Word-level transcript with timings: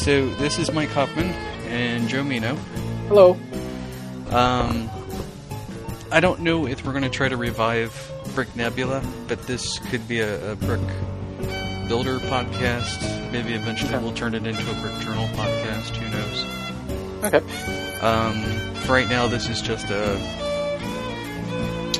so 0.00 0.30
this 0.36 0.58
is 0.58 0.72
Mike 0.72 0.88
Hoffman 0.88 1.26
and 1.68 2.08
Joe 2.08 2.24
Meno. 2.24 2.54
Hello. 3.08 3.32
Um, 4.30 4.88
I 6.10 6.20
don't 6.20 6.40
know 6.40 6.66
if 6.66 6.86
we're 6.86 6.92
going 6.92 7.04
to 7.04 7.10
try 7.10 7.28
to 7.28 7.36
revive 7.36 8.10
Brick 8.34 8.56
Nebula, 8.56 9.04
but 9.28 9.42
this 9.46 9.78
could 9.90 10.08
be 10.08 10.20
a, 10.20 10.52
a 10.52 10.56
Brick 10.56 10.80
Builder 11.86 12.18
podcast. 12.18 13.30
Maybe 13.30 13.52
eventually 13.52 13.92
we'll 13.98 14.14
turn 14.14 14.34
it 14.34 14.46
into 14.46 14.62
a 14.70 14.74
Brick 14.80 14.98
Journal 15.00 15.26
podcast. 15.34 15.94
Who 15.96 16.08
knows? 16.08 17.34
Okay. 17.34 18.00
Um, 18.00 18.42
for 18.76 18.94
right 18.94 19.08
now, 19.08 19.26
this 19.26 19.50
is 19.50 19.60
just 19.60 19.90
a 19.90 20.16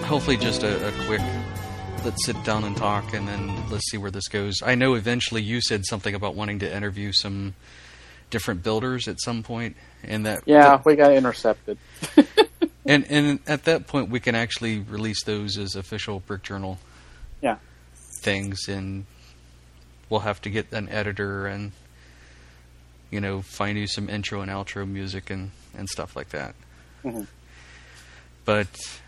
hopefully 0.04 0.38
just 0.38 0.62
a, 0.62 0.88
a 0.88 1.06
quick. 1.06 1.20
Let's 2.02 2.24
sit 2.24 2.42
down 2.44 2.64
and 2.64 2.74
talk, 2.74 3.12
and 3.12 3.28
then 3.28 3.68
let's 3.68 3.90
see 3.90 3.98
where 3.98 4.10
this 4.10 4.28
goes. 4.28 4.62
I 4.62 4.74
know 4.74 4.94
eventually 4.94 5.42
you 5.42 5.60
said 5.60 5.84
something 5.84 6.14
about 6.14 6.34
wanting 6.34 6.60
to 6.60 6.74
interview 6.74 7.12
some 7.12 7.54
different 8.30 8.62
builders 8.62 9.08
at 9.08 9.20
some 9.20 9.42
point, 9.42 9.76
and 10.02 10.26
that 10.26 10.42
Yeah, 10.46 10.80
we 10.84 10.96
got 10.96 11.12
intercepted. 11.12 11.78
and 12.86 13.04
and 13.10 13.40
at 13.46 13.64
that 13.64 13.86
point 13.86 14.08
we 14.10 14.20
can 14.20 14.34
actually 14.34 14.78
release 14.80 15.22
those 15.24 15.58
as 15.58 15.74
official 15.76 16.20
Brick 16.20 16.42
Journal 16.42 16.78
Yeah. 17.42 17.56
things, 18.22 18.68
and 18.68 19.06
we'll 20.08 20.20
have 20.20 20.40
to 20.42 20.50
get 20.50 20.72
an 20.72 20.88
editor 20.88 21.46
and 21.46 21.72
you 23.10 23.20
know 23.20 23.42
find 23.42 23.76
you 23.78 23.86
some 23.86 24.08
intro 24.08 24.40
and 24.40 24.50
outro 24.50 24.88
music 24.88 25.30
and 25.30 25.50
and 25.76 25.88
stuff 25.88 26.16
like 26.16 26.30
that. 26.30 26.54
Mhm. 27.04 27.26
But 28.44 28.66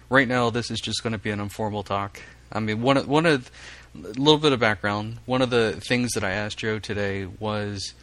right 0.08 0.28
now, 0.28 0.50
this 0.50 0.70
is 0.70 0.80
just 0.80 1.02
going 1.02 1.12
to 1.12 1.18
be 1.18 1.30
an 1.30 1.40
informal 1.40 1.82
talk. 1.82 2.20
I 2.52 2.60
mean, 2.60 2.82
one 2.82 2.96
of 2.96 3.08
one 3.08 3.26
of 3.26 3.50
a 3.94 3.98
little 3.98 4.38
bit 4.38 4.52
of 4.52 4.60
background. 4.60 5.18
One 5.26 5.42
of 5.42 5.50
the 5.50 5.72
things 5.86 6.12
that 6.12 6.24
I 6.24 6.30
asked 6.32 6.58
Joe 6.58 6.78
today 6.78 7.26
was 7.26 7.94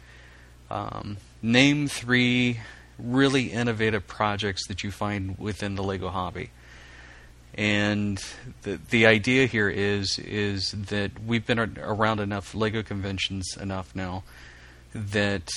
um, 0.70 1.16
name 1.42 1.88
three 1.88 2.60
really 2.98 3.52
innovative 3.52 4.06
projects 4.06 4.66
that 4.68 4.82
you 4.82 4.90
find 4.90 5.38
within 5.38 5.74
the 5.74 5.82
Lego 5.82 6.08
hobby. 6.08 6.50
And 7.54 8.22
the 8.62 8.78
the 8.90 9.06
idea 9.06 9.46
here 9.46 9.68
is 9.68 10.18
is 10.18 10.70
that 10.72 11.10
we've 11.26 11.44
been 11.44 11.58
around 11.78 12.20
enough 12.20 12.54
Lego 12.54 12.82
conventions 12.82 13.56
enough 13.60 13.94
now 13.94 14.22
that 14.94 15.50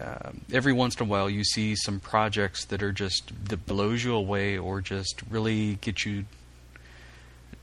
um, 0.00 0.42
every 0.52 0.72
once 0.72 0.96
in 0.96 1.06
a 1.06 1.08
while 1.08 1.28
you 1.28 1.42
see 1.42 1.74
some 1.74 1.98
projects 1.98 2.66
that 2.66 2.82
are 2.82 2.92
just 2.92 3.32
that 3.46 3.66
blows 3.66 4.04
you 4.04 4.14
away 4.14 4.56
or 4.56 4.80
just 4.80 5.22
really 5.28 5.76
get 5.80 6.04
you 6.04 6.24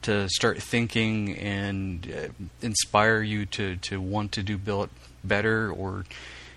to 0.02 0.30
start 0.30 0.62
thinking 0.62 1.36
and 1.38 2.12
uh, 2.12 2.28
inspire 2.62 3.22
you 3.22 3.44
to, 3.44 3.76
to 3.78 4.00
want 4.00 4.32
to 4.34 4.44
do 4.44 4.56
build 4.56 4.90
better 5.24 5.72
or 5.72 6.06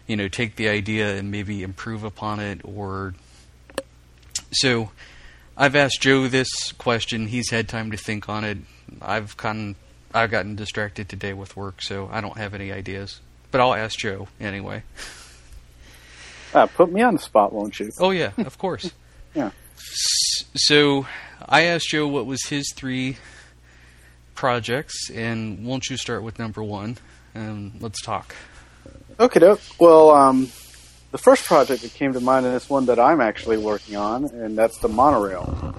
you 0.09 0.17
know 0.17 0.27
take 0.27 0.57
the 0.57 0.69
idea 0.69 1.17
and 1.17 1.31
maybe 1.31 1.63
improve 1.63 2.03
upon 2.03 2.41
it 2.41 2.61
or 2.65 3.15
so 4.51 4.91
I've 5.57 5.77
asked 5.77 6.01
Joe 6.01 6.27
this 6.27 6.73
question 6.73 7.29
he's 7.29 7.51
had 7.51 7.69
time 7.69 7.93
to 7.93 7.97
think 7.97 8.29
on 8.29 8.43
it 8.43 8.59
I've 9.01 9.37
gotten 9.37 9.77
I've 10.13 10.31
gotten 10.33 10.57
distracted 10.57 11.09
today 11.09 11.33
with 11.35 11.57
work 11.57 11.81
so 11.83 12.09
I 12.11 12.21
don't 12.21 12.37
have 12.37 12.55
any 12.55 12.73
ideas 12.73 13.21
but 13.53 13.61
I'll 13.61 13.75
ask 13.75 13.97
Joe 13.99 14.27
anyway 14.41 14.83
Uh, 16.55 16.67
put 16.67 16.91
me 16.91 17.03
on 17.03 17.13
the 17.13 17.21
spot, 17.21 17.53
won't 17.53 17.79
you? 17.79 17.91
Oh 18.01 18.11
yeah, 18.11 18.33
of 18.39 18.59
course. 18.59 18.91
Yeah. 19.35 19.51
So 20.57 21.07
I 21.47 21.65
asked 21.65 21.89
Joe 21.91 22.09
what 22.09 22.25
was 22.25 22.47
his 22.47 22.73
three 22.75 23.19
projects, 24.35 25.11
and 25.11 25.65
won't 25.67 25.91
you 25.91 25.99
start 25.99 26.23
with 26.23 26.39
number 26.39 26.63
one? 26.65 26.97
And 27.35 27.73
let's 27.81 28.01
talk. 28.01 28.35
Okay, 29.21 29.41
doke. 29.41 29.61
Well, 29.81 30.11
um, 30.11 30.45
the 31.11 31.19
first 31.19 31.45
project 31.45 31.83
that 31.83 31.93
came 31.95 32.13
to 32.13 32.21
mind 32.21 32.47
is 32.47 32.71
one 32.71 32.87
that 32.87 33.01
I'm 33.01 33.21
actually 33.21 33.59
working 33.59 33.97
on, 33.97 34.27
and 34.27 34.57
that's 34.57 34.79
the 34.79 34.87
monorail. 34.87 35.75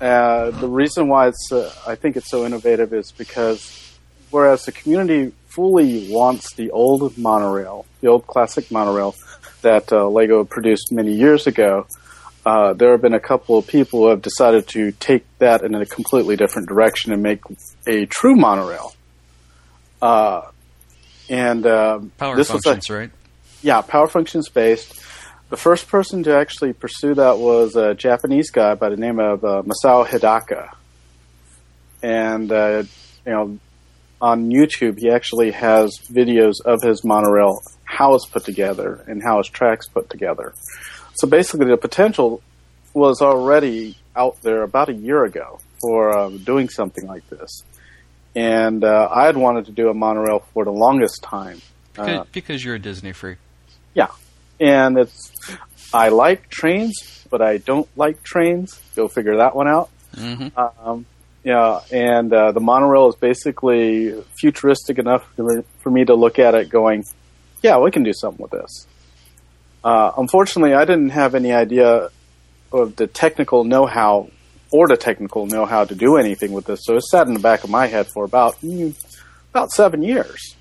Uh, 0.00 0.50
the 0.52 0.68
reason 0.68 1.06
why 1.08 1.28
it's, 1.28 1.52
uh, 1.52 1.70
I 1.86 1.96
think 1.96 2.16
it's 2.16 2.30
so 2.30 2.46
innovative 2.46 2.94
is 2.94 3.12
because 3.12 3.98
whereas 4.30 4.64
the 4.64 4.72
community 4.72 5.32
fully 5.48 6.10
wants 6.10 6.54
the 6.54 6.70
old 6.70 7.18
monorail, 7.18 7.84
the 8.00 8.08
old 8.08 8.26
classic 8.26 8.70
monorail 8.70 9.14
that 9.60 9.92
uh, 9.92 10.08
Lego 10.08 10.42
produced 10.42 10.92
many 10.92 11.12
years 11.12 11.46
ago, 11.46 11.86
uh, 12.46 12.72
there 12.72 12.92
have 12.92 13.02
been 13.02 13.12
a 13.12 13.20
couple 13.20 13.58
of 13.58 13.66
people 13.66 14.00
who 14.00 14.06
have 14.08 14.22
decided 14.22 14.66
to 14.68 14.92
take 14.92 15.26
that 15.40 15.62
in 15.62 15.74
a 15.74 15.84
completely 15.84 16.36
different 16.36 16.68
direction 16.68 17.12
and 17.12 17.22
make 17.22 17.42
a 17.86 18.06
true 18.06 18.34
monorail. 18.34 18.94
Uh, 20.00 20.40
and 21.32 21.66
um, 21.66 22.12
Power 22.18 22.36
this 22.36 22.52
was 22.52 22.64
a- 22.66 22.70
functions, 22.74 22.90
right? 22.90 23.10
yeah, 23.62 23.80
power 23.80 24.06
functions 24.06 24.48
based. 24.48 25.00
The 25.48 25.56
first 25.56 25.88
person 25.88 26.22
to 26.24 26.36
actually 26.36 26.72
pursue 26.72 27.14
that 27.14 27.38
was 27.38 27.74
a 27.76 27.94
Japanese 27.94 28.50
guy 28.50 28.74
by 28.74 28.88
the 28.88 28.96
name 28.96 29.18
of 29.18 29.44
uh, 29.44 29.62
Masao 29.62 30.06
Hidaka. 30.06 30.70
And, 32.02 32.50
uh, 32.50 32.84
you 33.26 33.32
know, 33.32 33.58
on 34.20 34.50
YouTube, 34.50 34.98
he 34.98 35.10
actually 35.10 35.50
has 35.50 35.98
videos 36.10 36.54
of 36.64 36.82
his 36.82 37.04
monorail, 37.04 37.60
how 37.84 38.14
it's 38.14 38.26
put 38.26 38.44
together, 38.44 39.04
and 39.06 39.22
how 39.22 39.38
his 39.38 39.48
tracks 39.48 39.86
put 39.88 40.08
together. 40.08 40.54
So 41.14 41.28
basically, 41.28 41.66
the 41.66 41.76
potential 41.76 42.42
was 42.94 43.20
already 43.20 43.96
out 44.16 44.40
there 44.42 44.62
about 44.62 44.88
a 44.88 44.94
year 44.94 45.24
ago 45.24 45.60
for 45.80 46.16
um, 46.16 46.38
doing 46.38 46.68
something 46.68 47.06
like 47.06 47.28
this. 47.28 47.62
And 48.34 48.82
uh, 48.84 49.08
I 49.12 49.26
had 49.26 49.36
wanted 49.36 49.66
to 49.66 49.72
do 49.72 49.88
a 49.88 49.94
monorail 49.94 50.40
for 50.54 50.64
the 50.64 50.70
longest 50.72 51.22
time. 51.22 51.60
Because, 51.92 52.08
Uh, 52.20 52.24
because 52.32 52.64
you're 52.64 52.76
a 52.76 52.78
Disney 52.78 53.12
freak. 53.12 53.38
yeah. 53.94 54.08
And 54.60 54.96
it's, 54.98 55.32
I 55.92 56.08
like 56.10 56.48
trains, 56.48 57.26
but 57.30 57.42
I 57.42 57.58
don't 57.58 57.88
like 57.96 58.22
trains. 58.22 58.80
Go 58.94 59.08
figure 59.08 59.36
that 59.38 59.54
one 59.56 59.68
out. 59.68 59.90
hmm 60.16 60.48
Um, 60.56 61.04
yeah, 61.44 61.80
and 61.90 62.32
uh, 62.32 62.52
the 62.52 62.60
monorail 62.60 63.08
is 63.08 63.16
basically 63.16 64.14
futuristic 64.40 64.98
enough 64.98 65.26
for, 65.34 65.64
for 65.80 65.90
me 65.90 66.04
to 66.04 66.14
look 66.14 66.38
at 66.38 66.54
it 66.54 66.68
going, 66.70 67.04
yeah, 67.62 67.78
we 67.78 67.90
can 67.90 68.04
do 68.04 68.12
something 68.12 68.40
with 68.40 68.52
this. 68.52 68.86
Uh, 69.82 70.12
unfortunately, 70.16 70.74
I 70.74 70.84
didn't 70.84 71.08
have 71.10 71.34
any 71.34 71.52
idea 71.52 72.10
of 72.72 72.94
the 72.94 73.08
technical 73.08 73.64
know-how 73.64 74.28
or 74.72 74.88
the 74.88 74.96
technical 74.96 75.46
know-how 75.46 75.84
to 75.84 75.94
do 75.94 76.16
anything 76.16 76.52
with 76.52 76.64
this, 76.64 76.80
so 76.84 76.96
it 76.96 77.02
sat 77.02 77.26
in 77.26 77.34
the 77.34 77.40
back 77.40 77.62
of 77.62 77.70
my 77.70 77.86
head 77.86 78.06
for 78.12 78.24
about 78.24 78.60
mm, 78.60 78.96
about 79.50 79.70
seven 79.70 80.02
years. 80.02 80.56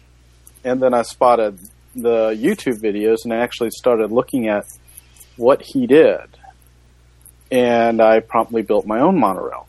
And 0.64 0.82
then 0.82 0.94
I 0.94 1.02
spotted 1.02 1.60
the 1.96 2.30
YouTube 2.30 2.82
videos 2.82 3.24
and 3.24 3.34
I 3.34 3.38
actually 3.38 3.72
started 3.72 4.12
looking 4.12 4.48
at 4.48 4.66
what 5.38 5.62
he 5.62 5.88
did. 5.88 6.38
And 7.52 8.02
I 8.02 8.20
promptly 8.20 8.62
built 8.62 8.86
my 8.86 9.00
own 9.00 9.20
monorail. 9.20 9.68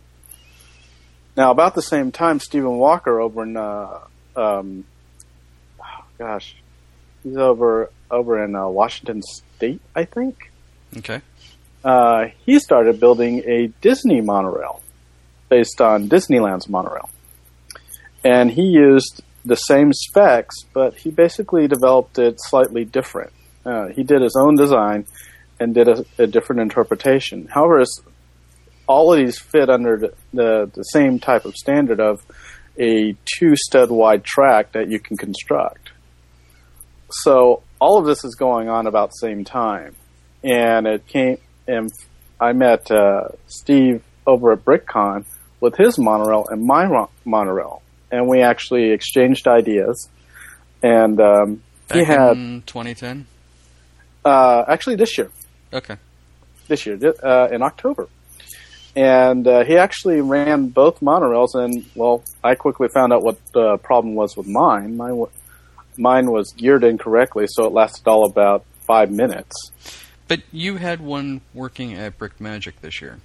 Now, 1.37 1.51
about 1.51 1.75
the 1.75 1.83
same 1.83 2.13
time, 2.13 2.39
Stephen 2.39 2.77
Walker 2.77 3.21
over 3.21 3.43
in, 3.43 3.57
uh, 3.57 4.01
um, 4.37 4.85
gosh, 6.19 6.55
he's 7.23 7.37
over 7.37 7.91
over 8.11 8.45
in 8.45 8.55
uh, 8.55 8.69
Washington 8.69 9.23
State, 9.23 9.81
I 9.97 10.05
think. 10.05 10.53
Okay. 10.99 11.23
Uh, 11.85 12.27
he 12.47 12.59
started 12.59 13.01
building 13.01 13.43
a 13.47 13.69
Disney 13.81 14.21
monorail 14.21 14.83
based 15.49 15.81
on 15.81 16.09
Disneyland's 16.09 16.69
monorail, 16.69 17.11
and 18.25 18.51
he 18.51 18.63
used 18.63 19.23
the 19.45 19.57
same 19.57 19.93
specs, 19.93 20.55
but 20.73 20.95
he 20.95 21.11
basically 21.11 21.67
developed 21.67 22.19
it 22.19 22.37
slightly 22.39 22.85
different. 22.85 23.33
Uh, 23.67 23.89
he 23.89 24.03
did 24.03 24.23
his 24.23 24.37
own 24.41 24.57
design 24.57 25.07
and 25.59 25.75
did 25.75 25.89
a, 25.89 26.05
a 26.19 26.27
different 26.27 26.61
interpretation. 26.61 27.49
However, 27.53 27.85
all 28.87 29.13
of 29.13 29.19
these 29.19 29.39
fit 29.39 29.69
under 29.71 29.97
the, 29.97 30.15
the, 30.33 30.71
the 30.75 30.83
same 30.83 31.19
type 31.19 31.45
of 31.45 31.55
standard 31.55 32.01
of 32.01 32.21
a 32.79 33.15
two 33.39 33.55
stud 33.57 33.91
wide 33.91 34.25
track 34.25 34.73
that 34.73 34.89
you 34.89 34.99
can 34.99 35.17
construct. 35.17 35.91
So 37.11 37.63
all 37.81 37.99
of 37.99 38.07
this 38.07 38.25
is 38.25 38.35
going 38.35 38.69
on 38.69 38.87
about 38.87 39.11
the 39.11 39.27
same 39.27 39.45
time, 39.45 39.95
and 40.43 40.87
it 40.87 41.07
came. 41.07 41.39
And 41.73 41.91
I 42.41 42.53
met 42.53 42.91
uh, 42.91 43.29
Steve 43.47 44.03
over 44.27 44.53
at 44.53 44.65
BrickCon 44.65 45.25
with 45.61 45.77
his 45.77 45.99
monorail 45.99 46.47
and 46.51 46.65
my 46.65 46.85
ro- 46.85 47.11
monorail, 47.25 47.83
and 48.11 48.29
we 48.29 48.43
actually 48.43 48.93
exchanged 48.93 49.47
ideas. 49.49 50.09
And 50.83 51.21
um, 51.21 51.63
he 51.93 52.05
had 52.05 52.37
in 52.37 52.63
2010. 52.67 53.27
uh, 54.25 54.65
actually 54.69 54.97
this 54.97 55.17
year, 55.17 55.31
Okay. 55.73 55.97
this 56.69 56.85
year 56.87 56.99
uh, 57.23 57.49
in 57.51 57.63
October. 57.63 58.09
And 58.95 59.47
uh, 59.49 59.65
he 59.65 59.77
actually 59.79 60.21
ran 60.21 60.69
both 60.69 61.01
monorails, 61.01 61.55
and 61.55 61.85
well, 61.95 62.23
I 62.45 62.55
quickly 62.57 62.89
found 62.93 63.13
out 63.13 63.23
what 63.23 63.39
the 63.55 63.79
problem 63.83 64.15
was 64.15 64.37
with 64.37 64.47
mine. 64.47 64.97
Mine, 64.99 65.25
mine 65.97 66.31
was 66.31 66.53
geared 66.53 66.85
incorrectly, 66.85 67.47
so 67.49 67.65
it 67.67 67.73
lasted 67.73 68.07
all 68.07 68.27
about 68.27 68.65
five 68.87 69.11
minutes. 69.11 69.55
But 70.33 70.41
you 70.51 70.79
had 70.79 71.03
one 71.03 71.43
working 71.53 71.93
at 71.93 72.17
Brick 72.17 72.41
Magic 72.41 72.81
this 72.81 73.03
year. 73.03 73.19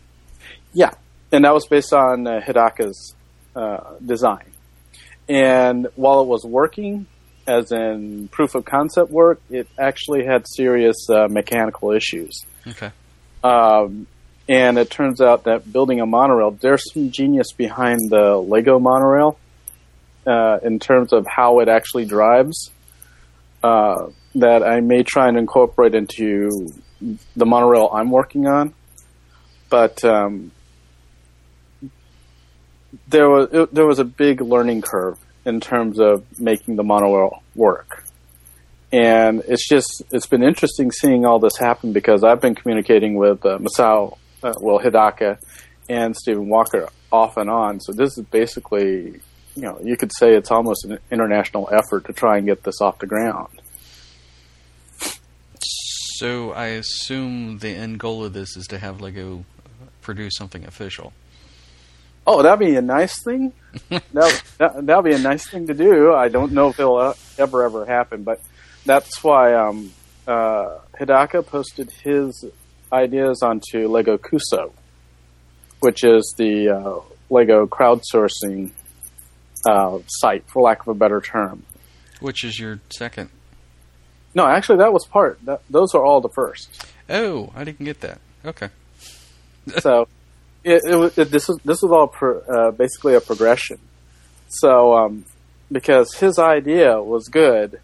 Yeah, 0.74 0.92
and 1.32 1.46
that 1.46 1.54
was 1.54 1.66
based 1.66 1.94
on 1.94 2.28
uh, 2.28 2.42
Hidaka's 2.46 3.16
uh, 3.56 3.94
design. 4.06 4.52
And 5.30 5.88
while 5.96 6.20
it 6.20 6.28
was 6.28 6.44
working, 6.44 7.06
as 7.48 7.72
in 7.72 8.28
proof 8.28 8.56
of 8.56 8.66
concept 8.66 9.10
work, 9.10 9.40
it 9.50 9.70
actually 9.80 10.26
had 10.26 10.46
serious 10.50 10.98
uh, 11.10 11.30
mechanical 11.30 11.94
issues. 11.94 12.44
Okay. 12.68 12.92
Um, 13.42 14.08
and 14.50 14.78
it 14.78 14.90
turns 14.90 15.22
out 15.22 15.46
that 15.46 15.72
building 15.72 16.02
a 16.02 16.06
monorail, 16.06 16.52
there's 16.52 16.84
some 16.94 17.12
genius 17.12 17.54
behind 17.54 18.10
the 18.10 18.36
Lego 18.36 18.80
monorail 18.80 19.40
uh, 20.26 20.58
in 20.62 20.78
terms 20.78 21.14
of 21.14 21.26
how 21.26 21.60
it 21.60 21.70
actually 21.70 22.04
drives 22.04 22.70
uh, 23.64 24.08
that 24.36 24.62
I 24.62 24.82
may 24.82 25.04
try 25.04 25.30
and 25.30 25.38
incorporate 25.38 25.96
into 25.96 26.50
the 27.02 27.46
monorail 27.46 27.90
I'm 27.94 28.12
working 28.12 28.48
on. 28.48 28.74
But 29.70 30.04
um, 30.04 30.52
there 33.08 33.30
was 33.30 33.50
it, 33.52 33.74
there 33.74 33.86
was 33.86 34.00
a 34.00 34.06
big 34.06 34.42
learning 34.42 34.82
curve 34.82 35.18
in 35.46 35.60
terms 35.60 36.00
of 36.00 36.24
making 36.40 36.76
the 36.76 36.84
monorail 36.84 37.44
work. 37.56 38.04
And 38.92 39.44
it's 39.48 39.68
just 39.68 40.04
it's 40.12 40.28
been 40.28 40.44
interesting 40.44 40.92
seeing 40.92 41.26
all 41.26 41.40
this 41.40 41.58
happen 41.58 41.92
because 41.94 42.24
I've 42.24 42.42
been 42.42 42.56
communicating 42.56 43.16
with 43.16 43.46
uh, 43.46 43.58
Masao, 43.58 44.18
uh, 44.44 44.54
well 44.62 44.80
Hidaka, 44.80 45.40
and 45.90 46.16
Stephen 46.16 46.48
Walker 46.48 46.90
off 47.12 47.38
and 47.38 47.50
on. 47.50 47.80
So 47.80 47.92
this 47.92 48.18
is 48.18 48.26
basically, 48.26 49.20
you 49.56 49.62
know, 49.62 49.80
you 49.84 49.98
could 49.98 50.12
say 50.18 50.34
it's 50.34 50.52
almost 50.52 50.86
an 50.86 51.00
international 51.12 51.70
effort 51.72 52.06
to 52.06 52.14
try 52.14 52.38
and 52.38 52.46
get 52.46 52.64
this 52.64 52.82
off 52.82 53.00
the 53.00 53.08
ground. 53.08 53.50
So 56.18 56.52
I 56.52 56.68
assume 56.68 57.60
the 57.60 57.70
end 57.70 58.00
goal 58.00 58.26
of 58.26 58.34
this 58.34 58.58
is 58.58 58.66
to 58.68 58.80
have 58.80 59.02
Lego 59.02 59.46
produce 60.02 60.34
something 60.36 60.66
official. 60.66 61.14
Oh, 62.26 62.42
that'd 62.42 62.60
be 62.60 62.76
a 62.76 62.82
nice 62.82 63.22
thing. 63.22 63.54
that, 63.90 64.44
that 64.58 64.86
that'd 64.86 65.06
be 65.06 65.14
a 65.14 65.20
nice 65.20 65.48
thing 65.48 65.68
to 65.68 65.76
do. 65.76 66.14
I 66.14 66.30
don't 66.30 66.54
know 66.54 66.70
if 66.70 66.80
it'll 66.80 66.98
uh, 66.98 67.14
ever 67.38 67.64
ever 67.64 67.86
happen, 67.86 68.24
but 68.24 68.42
that's 68.84 69.24
why 69.24 69.54
um, 69.54 69.92
uh, 70.28 70.80
Hidaka 71.00 71.46
posted 71.46 71.92
his 71.92 72.46
ideas 72.92 73.44
onto 73.44 73.88
Lego 73.88 74.18
Cuusoo, 74.18 74.72
which 75.82 76.04
is 76.04 76.34
the 76.36 76.70
uh, 76.70 77.00
Lego 77.30 77.68
crowdsourcing 77.68 78.72
uh, 79.68 80.00
site, 80.08 80.44
for 80.48 80.64
lack 80.64 80.82
of 80.82 80.88
a 80.88 80.96
better 80.96 81.22
term. 81.22 81.64
Which 82.22 82.44
is 82.44 82.60
your 82.60 82.80
second? 82.90 83.30
No, 84.38 84.46
actually, 84.46 84.78
that 84.78 84.94
was 84.94 85.04
part. 85.08 85.44
That, 85.46 85.64
those 85.68 85.96
are 85.96 86.06
all 86.06 86.22
the 86.22 86.30
first. 86.30 86.86
Oh, 87.10 87.52
I 87.56 87.64
didn't 87.64 87.84
get 87.84 88.02
that. 88.02 88.20
Okay. 88.46 88.70
so 89.80 90.08
it, 90.64 90.84
it, 90.86 91.18
it, 91.18 91.32
this 91.32 91.50
is 91.50 91.58
this 91.66 91.78
is 91.78 91.90
all 91.90 92.06
pro, 92.06 92.42
uh, 92.42 92.70
basically 92.70 93.16
a 93.16 93.20
progression. 93.20 93.80
So 94.48 94.96
um, 94.96 95.26
because 95.72 96.14
his 96.14 96.38
idea 96.38 97.02
was 97.02 97.30
good 97.30 97.82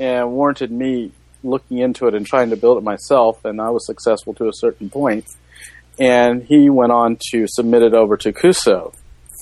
and 0.00 0.32
warranted 0.32 0.72
me 0.72 1.12
looking 1.44 1.78
into 1.78 2.08
it 2.08 2.16
and 2.16 2.26
trying 2.26 2.50
to 2.50 2.56
build 2.56 2.78
it 2.78 2.82
myself, 2.82 3.44
and 3.44 3.60
I 3.60 3.70
was 3.70 3.86
successful 3.86 4.34
to 4.34 4.48
a 4.48 4.52
certain 4.52 4.90
point. 4.90 5.26
And 6.00 6.42
he 6.42 6.68
went 6.68 6.90
on 6.90 7.16
to 7.30 7.46
submit 7.46 7.82
it 7.82 7.94
over 7.94 8.16
to 8.16 8.32
Cuusoo 8.32 8.92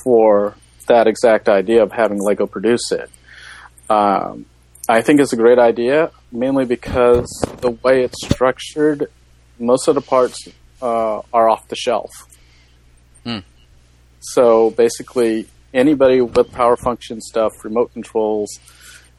for 0.05 0.57
that 0.89 1.07
exact 1.07 1.49
idea 1.49 1.83
of 1.83 1.91
having 1.91 2.19
Lego 2.19 2.47
produce 2.47 2.93
it. 2.93 3.09
Um, 3.89 4.45
I 4.91 5.01
think 5.01 5.21
it's 5.21 5.33
a 5.33 5.37
great 5.37 5.59
idea, 5.59 6.11
mainly 6.31 6.65
because 6.65 7.27
the 7.61 7.71
way 7.71 8.03
it's 8.03 8.25
structured, 8.25 9.11
most 9.59 9.89
of 9.89 9.95
the 9.95 10.01
parts 10.01 10.49
uh, 10.83 11.23
are 11.33 11.49
off 11.49 11.69
the 11.69 11.77
shelf. 11.77 12.11
Hmm. 13.25 13.39
So 14.21 14.71
basically, 14.71 15.47
anybody 15.73 16.21
with 16.21 16.53
power 16.53 16.77
function 16.77 17.21
stuff, 17.21 17.53
remote 17.65 17.93
controls, 17.93 18.59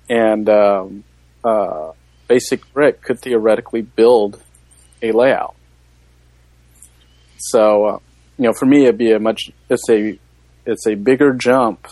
and 0.09 0.49
um, 0.49 1.03
uh, 1.43 1.91
basic 2.27 2.71
brick 2.73 3.01
could 3.01 3.19
theoretically 3.19 3.81
build 3.81 4.41
a 5.01 5.11
layout. 5.11 5.55
So, 7.37 7.85
uh, 7.85 7.99
you 8.37 8.45
know, 8.45 8.53
for 8.53 8.65
me, 8.65 8.83
it'd 8.83 8.97
be 8.97 9.11
a 9.11 9.19
much 9.19 9.51
it's 9.69 9.89
a 9.89 10.19
it's 10.65 10.85
a 10.87 10.95
bigger 10.95 11.33
jump 11.33 11.87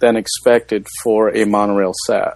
than 0.00 0.16
expected 0.16 0.86
for 1.02 1.34
a 1.34 1.44
monorail 1.44 1.92
set, 2.06 2.34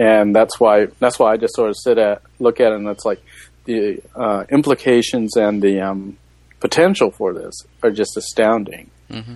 and 0.00 0.34
that's 0.34 0.58
why 0.58 0.86
that's 0.98 1.18
why 1.18 1.32
I 1.32 1.36
just 1.36 1.54
sort 1.54 1.68
of 1.68 1.76
sit 1.76 1.98
at 1.98 2.22
look 2.38 2.58
at 2.58 2.72
it 2.72 2.76
and 2.76 2.88
it's 2.88 3.04
like 3.04 3.22
the 3.66 4.02
uh, 4.16 4.44
implications 4.50 5.36
and 5.36 5.60
the 5.60 5.82
um, 5.82 6.16
potential 6.58 7.10
for 7.10 7.34
this 7.34 7.54
are 7.82 7.90
just 7.90 8.16
astounding. 8.16 8.90
Mm-hmm. 9.10 9.34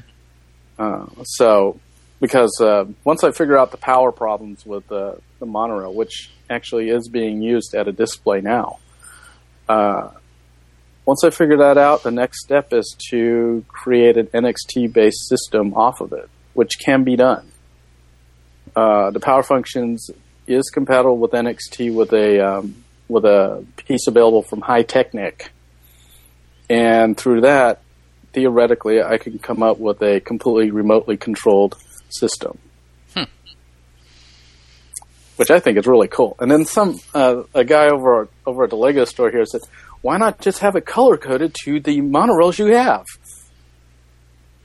Uh, 0.78 1.06
so, 1.24 1.78
because 2.18 2.58
uh, 2.62 2.86
once 3.04 3.22
I 3.22 3.30
figure 3.32 3.58
out 3.58 3.70
the 3.72 3.76
power 3.76 4.10
problems 4.10 4.64
with 4.64 4.88
the, 4.88 5.20
the 5.38 5.46
monorail, 5.46 5.92
which 5.92 6.30
actually 6.48 6.88
is 6.88 7.08
being 7.08 7.42
used 7.42 7.74
at 7.74 7.86
a 7.86 7.92
display 7.92 8.40
now, 8.40 8.78
uh, 9.68 10.10
once 11.04 11.22
I 11.22 11.28
figure 11.28 11.58
that 11.58 11.76
out, 11.76 12.02
the 12.02 12.10
next 12.10 12.42
step 12.42 12.72
is 12.72 12.96
to 13.10 13.64
create 13.68 14.16
an 14.16 14.28
NXT 14.28 14.92
based 14.94 15.28
system 15.28 15.74
off 15.74 16.00
of 16.00 16.14
it, 16.14 16.30
which 16.54 16.78
can 16.82 17.04
be 17.04 17.16
done. 17.16 17.52
Uh, 18.74 19.10
the 19.10 19.20
power 19.20 19.42
functions 19.42 20.10
is 20.46 20.70
compatible 20.70 21.16
with 21.18 21.32
NXT 21.32 21.94
with 21.94 22.12
a 22.12 22.40
um, 22.40 22.84
with 23.08 23.24
a 23.24 23.64
piece 23.76 24.06
available 24.06 24.42
from 24.42 24.60
Hi-Technic, 24.62 25.50
and 26.70 27.16
through 27.16 27.42
that, 27.42 27.80
theoretically, 28.32 29.02
I 29.02 29.18
can 29.18 29.38
come 29.38 29.62
up 29.62 29.78
with 29.78 30.02
a 30.02 30.20
completely 30.20 30.70
remotely 30.70 31.16
controlled 31.16 31.76
system, 32.08 32.58
Hmm. 33.14 33.24
which 35.36 35.50
I 35.50 35.60
think 35.60 35.78
is 35.78 35.86
really 35.86 36.08
cool. 36.08 36.36
And 36.38 36.50
then 36.50 36.64
some 36.64 36.98
uh, 37.14 37.42
a 37.54 37.64
guy 37.64 37.88
over 37.88 38.28
over 38.46 38.64
at 38.64 38.70
the 38.70 38.76
Lego 38.76 39.04
store 39.04 39.30
here 39.30 39.44
said, 39.44 39.60
"Why 40.02 40.16
not 40.16 40.40
just 40.40 40.60
have 40.60 40.76
it 40.76 40.86
color 40.86 41.16
coded 41.16 41.54
to 41.64 41.80
the 41.80 42.00
monorails 42.00 42.58
you 42.58 42.66
have?" 42.74 43.04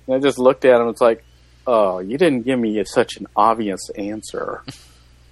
And 0.07 0.15
I 0.15 0.19
just 0.19 0.39
looked 0.39 0.65
at 0.65 0.75
him. 0.75 0.81
and 0.81 0.89
It's 0.91 1.01
like, 1.01 1.23
"Oh, 1.67 1.99
you 1.99 2.17
didn't 2.17 2.43
give 2.43 2.57
me 2.59 2.81
such 2.85 3.17
an 3.17 3.27
obvious 3.35 3.89
answer." 3.97 4.63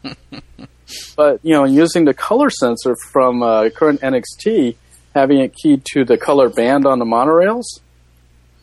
but 1.16 1.40
you 1.44 1.54
know, 1.54 1.64
using 1.64 2.06
the 2.06 2.14
color 2.14 2.50
sensor 2.50 2.96
from 3.12 3.44
uh, 3.44 3.70
current 3.70 4.02
NXT, 4.02 4.76
having 5.14 5.40
it 5.40 5.54
keyed 5.56 5.84
to 5.94 6.06
the 6.06 6.18
color 6.18 6.50
band 6.50 6.86
on 6.86 7.00
the 7.00 7.06
monorails, 7.06 7.66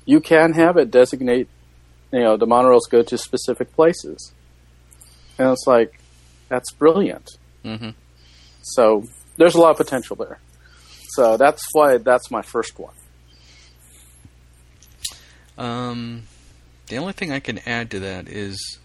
you 0.05 0.21
can 0.21 0.53
have 0.53 0.77
it 0.77 0.91
designate. 0.91 1.49
You 2.13 2.21
know, 2.21 2.37
the 2.37 2.47
monorails 2.47 2.89
go 2.91 3.03
to 3.03 3.19
specific 3.19 3.73
places, 3.75 4.33
and 5.39 5.51
it's 5.51 5.67
like 5.67 5.99
that's 6.49 6.73
brilliant. 6.73 7.31
Mm-hmm. 7.65 7.91
So 8.63 9.05
there's 9.37 9.55
a 9.55 9.61
lot 9.61 9.71
of 9.71 9.77
potential 9.77 10.17
there. 10.17 10.39
So 11.17 11.37
that's 11.37 11.63
why 11.73 11.99
that's 11.99 12.31
my 12.31 12.43
first 12.43 12.79
one. 12.79 12.95
Um, 15.57 16.25
the 16.89 16.99
only 16.99 17.13
thing 17.13 17.31
I 17.33 17.41
can 17.41 17.61
add 17.67 17.91
to 17.93 18.01
that 18.01 18.29
is, 18.29 18.79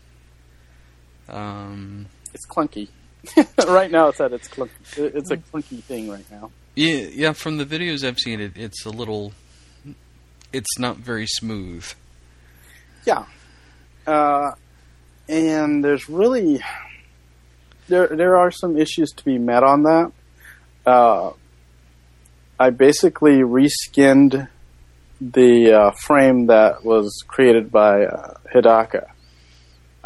um, 1.27 2.05
It's 2.33 2.45
clunky. 2.48 2.89
right 3.67 3.91
now, 3.91 4.07
it's 4.09 4.21
at 4.21 4.33
its 4.33 4.48
clunky. 4.48 4.71
It's 4.98 5.31
a 5.31 5.38
clunky 5.38 5.83
thing 5.83 6.09
right 6.09 6.25
now. 6.31 6.51
yeah, 6.75 7.07
yeah. 7.12 7.33
From 7.33 7.57
the 7.57 7.65
videos 7.65 8.07
I've 8.07 8.19
seen, 8.19 8.39
it 8.39 8.53
it's 8.55 8.86
a 8.86 8.89
little, 8.89 9.33
it's 10.53 10.79
not 10.79 10.98
very 10.98 11.27
smooth. 11.27 11.86
Yeah. 13.05 13.25
Uh, 14.07 14.51
and 15.27 15.83
there's 15.83 16.09
really 16.09 16.62
there 17.88 18.07
there 18.07 18.38
are 18.38 18.51
some 18.51 18.77
issues 18.77 19.09
to 19.12 19.25
be 19.25 19.38
met 19.38 19.63
on 19.63 19.83
that. 19.83 20.12
Uh, 20.86 21.31
I 22.59 22.69
basically 22.71 23.39
reskinned 23.39 24.48
the 25.21 25.74
uh, 25.74 25.91
frame 26.05 26.48
that 26.48 26.83
was 26.83 27.24
created 27.27 27.71
by 27.71 28.05
uh, 28.05 28.33
Hidaka. 28.53 29.09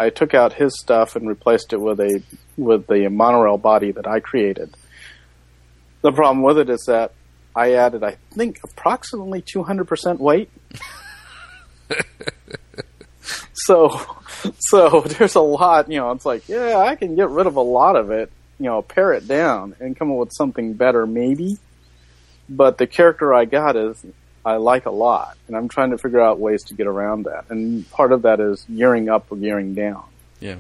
I 0.04 0.10
took 0.10 0.34
out 0.34 0.54
his 0.54 0.78
stuff 0.80 1.16
and 1.16 1.28
replaced 1.28 1.74
it 1.74 1.80
with 1.80 2.00
a 2.00 2.22
with 2.58 2.88
the 2.88 3.08
monorail 3.10 3.58
body 3.58 3.92
that 3.92 4.08
I 4.08 4.20
created. 4.20 4.76
The 6.02 6.12
problem 6.12 6.44
with 6.44 6.58
it 6.58 6.70
is 6.70 6.84
that 6.88 7.14
I 7.56 7.74
added, 7.74 8.04
I 8.04 8.18
think, 8.32 8.60
approximately 8.64 9.42
200% 9.42 10.20
weight. 10.20 10.50
so, 13.54 14.02
so 14.60 15.02
there's 15.02 15.36
a 15.36 15.42
lot, 15.42 15.90
you 15.90 15.98
know, 15.98 16.12
it's 16.12 16.26
like, 16.26 16.50
yeah, 16.50 16.78
I 16.78 16.96
can 16.96 17.16
get 17.16 17.30
rid 17.30 17.48
of 17.48 17.56
a 17.56 17.62
lot 17.62 17.96
of 17.96 18.12
it, 18.12 18.32
you 18.60 18.66
know, 18.66 18.82
pare 18.82 19.14
it 19.14 19.28
down 19.28 19.76
and 19.80 19.98
come 19.98 20.12
up 20.12 20.18
with 20.18 20.32
something 20.34 20.74
better, 20.74 21.06
maybe. 21.06 21.58
But 22.50 22.78
the 22.78 22.88
character 22.88 23.34
I 23.34 23.46
got 23.46 23.76
is, 23.76 24.04
I 24.46 24.58
like 24.58 24.86
a 24.86 24.92
lot, 24.92 25.38
and 25.48 25.56
I'm 25.56 25.70
trying 25.70 25.92
to 25.92 25.98
figure 25.98 26.20
out 26.22 26.40
ways 26.40 26.64
to 26.66 26.74
get 26.74 26.88
around 26.88 27.24
that. 27.24 27.46
And 27.50 27.90
part 27.92 28.12
of 28.12 28.24
that 28.24 28.40
is 28.40 28.66
gearing 28.76 29.08
up 29.10 29.32
or 29.32 29.38
gearing 29.38 29.74
down. 29.74 30.04
Yeah. 30.40 30.58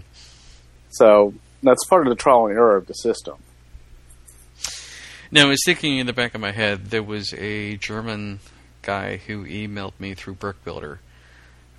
So 0.91 1.33
that's 1.61 1.85
part 1.85 2.07
of 2.07 2.11
the 2.11 2.15
trial 2.15 2.47
and 2.47 2.55
error 2.55 2.77
of 2.77 2.87
the 2.87 2.93
system. 2.93 3.35
Now, 5.31 5.47
I 5.47 5.49
was 5.49 5.59
thinking 5.65 5.97
in 5.97 6.05
the 6.05 6.13
back 6.13 6.35
of 6.35 6.41
my 6.41 6.51
head, 6.51 6.91
there 6.91 7.03
was 7.03 7.33
a 7.33 7.75
German 7.77 8.39
guy 8.83 9.17
who 9.17 9.45
emailed 9.45 9.93
me 9.99 10.13
through 10.13 10.35
Brick 10.35 10.63
Builder 10.63 10.99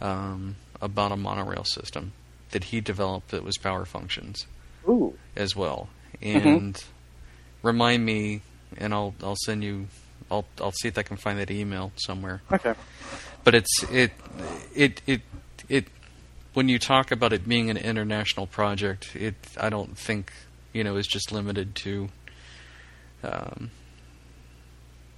um, 0.00 0.56
about 0.82 1.12
a 1.12 1.16
monorail 1.16 1.64
system. 1.64 2.12
that 2.54 2.64
he 2.64 2.80
developed 2.80 3.28
that 3.28 3.44
was 3.44 3.58
Power 3.58 3.84
Functions 3.84 4.46
Ooh. 4.88 5.14
as 5.36 5.54
well. 5.54 5.88
Mm-hmm. 6.22 6.48
And 6.48 6.84
remind 7.62 8.04
me, 8.06 8.40
and 8.78 8.94
I'll 8.94 9.14
I'll 9.22 9.36
send 9.44 9.62
you. 9.62 9.88
I'll 10.34 10.44
I'll 10.60 10.72
see 10.72 10.88
if 10.88 10.98
I 10.98 11.02
can 11.02 11.16
find 11.16 11.38
that 11.38 11.50
email 11.50 11.92
somewhere. 11.96 12.42
Okay. 12.52 12.74
But 13.44 13.54
it's 13.54 13.84
it 13.90 14.12
it 14.74 15.00
it 15.06 15.20
it 15.68 15.84
when 16.54 16.68
you 16.68 16.78
talk 16.78 17.10
about 17.10 17.32
it 17.32 17.48
being 17.48 17.70
an 17.70 17.76
international 17.76 18.46
project, 18.46 19.14
it 19.14 19.34
I 19.60 19.68
don't 19.70 19.96
think 19.98 20.32
you 20.72 20.82
know 20.84 20.96
is 20.96 21.06
just 21.06 21.32
limited 21.32 21.74
to 21.76 22.08
um, 23.22 23.70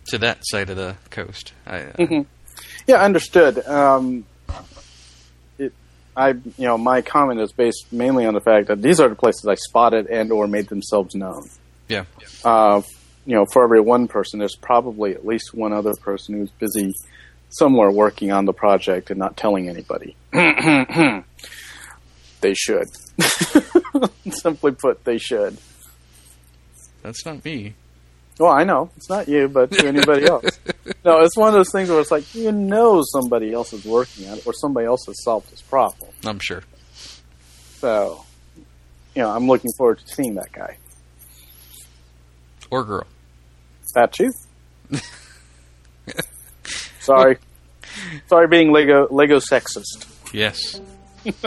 to 0.09 0.19
that 0.19 0.39
side 0.43 0.71
of 0.71 0.77
the 0.77 0.97
coast. 1.11 1.53
I, 1.67 1.79
uh, 1.83 2.07
hmm 2.07 2.21
Yeah, 2.87 3.03
understood. 3.03 3.59
Um, 3.67 4.25
it, 5.59 5.73
I, 6.17 6.29
you 6.31 6.43
know, 6.59 6.79
my 6.79 7.03
comment 7.03 7.41
is 7.41 7.53
based 7.53 7.93
mainly 7.93 8.25
on 8.25 8.35
the 8.35 8.41
fact 8.41 8.69
that 8.69 8.81
these 8.83 9.01
are 9.01 9.09
the 9.09 9.17
places 9.17 9.47
I 9.49 9.55
spotted 9.57 10.07
and 10.07 10.31
or 10.31 10.47
made 10.47 10.69
themselves 10.69 11.15
known. 11.15 11.49
yeah, 11.89 12.05
Uh, 12.45 12.83
you 13.27 13.35
know, 13.35 13.45
for 13.53 13.65
every 13.65 13.81
one 13.81 14.09
person, 14.09 14.39
there's 14.39 14.57
probably 14.57 15.13
at 15.13 15.27
least 15.27 15.53
one 15.53 15.73
other 15.73 15.93
person 16.01 16.37
who's 16.37 16.51
busy 16.51 16.95
somewhere 17.51 17.91
working 17.91 18.33
on 18.33 18.45
the 18.45 18.53
project 18.53 19.11
and 19.11 19.19
not 19.19 19.37
telling 19.37 19.69
anybody. 19.69 20.17
they 20.33 21.25
should. 22.55 22.87
Simply 24.31 24.73
put, 24.73 25.05
they 25.05 25.19
should. 25.19 25.59
that's 27.03 27.25
not 27.27 27.45
me. 27.45 27.75
Well, 28.39 28.53
I 28.53 28.65
know 28.65 28.91
it's 28.97 29.09
not 29.09 29.29
you, 29.29 29.49
but 29.49 29.71
to 29.73 29.87
anybody 29.87 30.27
else. 30.29 30.59
No, 31.05 31.23
it's 31.23 31.37
one 31.37 31.49
of 31.49 31.55
those 31.55 31.73
things 31.73 31.89
where 31.89 32.01
it's 32.01 32.11
like 32.11 32.35
you 32.35 32.53
know 32.53 33.03
somebody 33.03 33.53
else 33.53 33.73
is 33.73 33.85
working 33.85 34.29
on 34.29 34.39
it, 34.39 34.47
or 34.47 34.53
somebody 34.53 34.87
else 34.87 35.07
has 35.07 35.23
solved 35.23 35.51
this 35.51 35.63
problem. 35.63 36.11
I'm 36.25 36.39
sure. 36.39 36.63
So, 37.79 38.25
you 39.15 39.23
know, 39.23 39.31
I'm 39.31 39.47
looking 39.47 39.71
forward 39.79 40.01
to 40.01 40.15
seeing 40.15 40.35
that 40.35 40.53
guy. 40.53 40.77
Or 42.71 42.85
girl. 42.85 43.07
That 43.97 44.13
too. 44.13 44.31
Sorry, 47.01 47.39
sorry, 48.27 48.47
being 48.47 48.71
Lego 48.71 49.09
Lego 49.11 49.39
sexist. 49.39 50.07
Yes. 50.35 50.83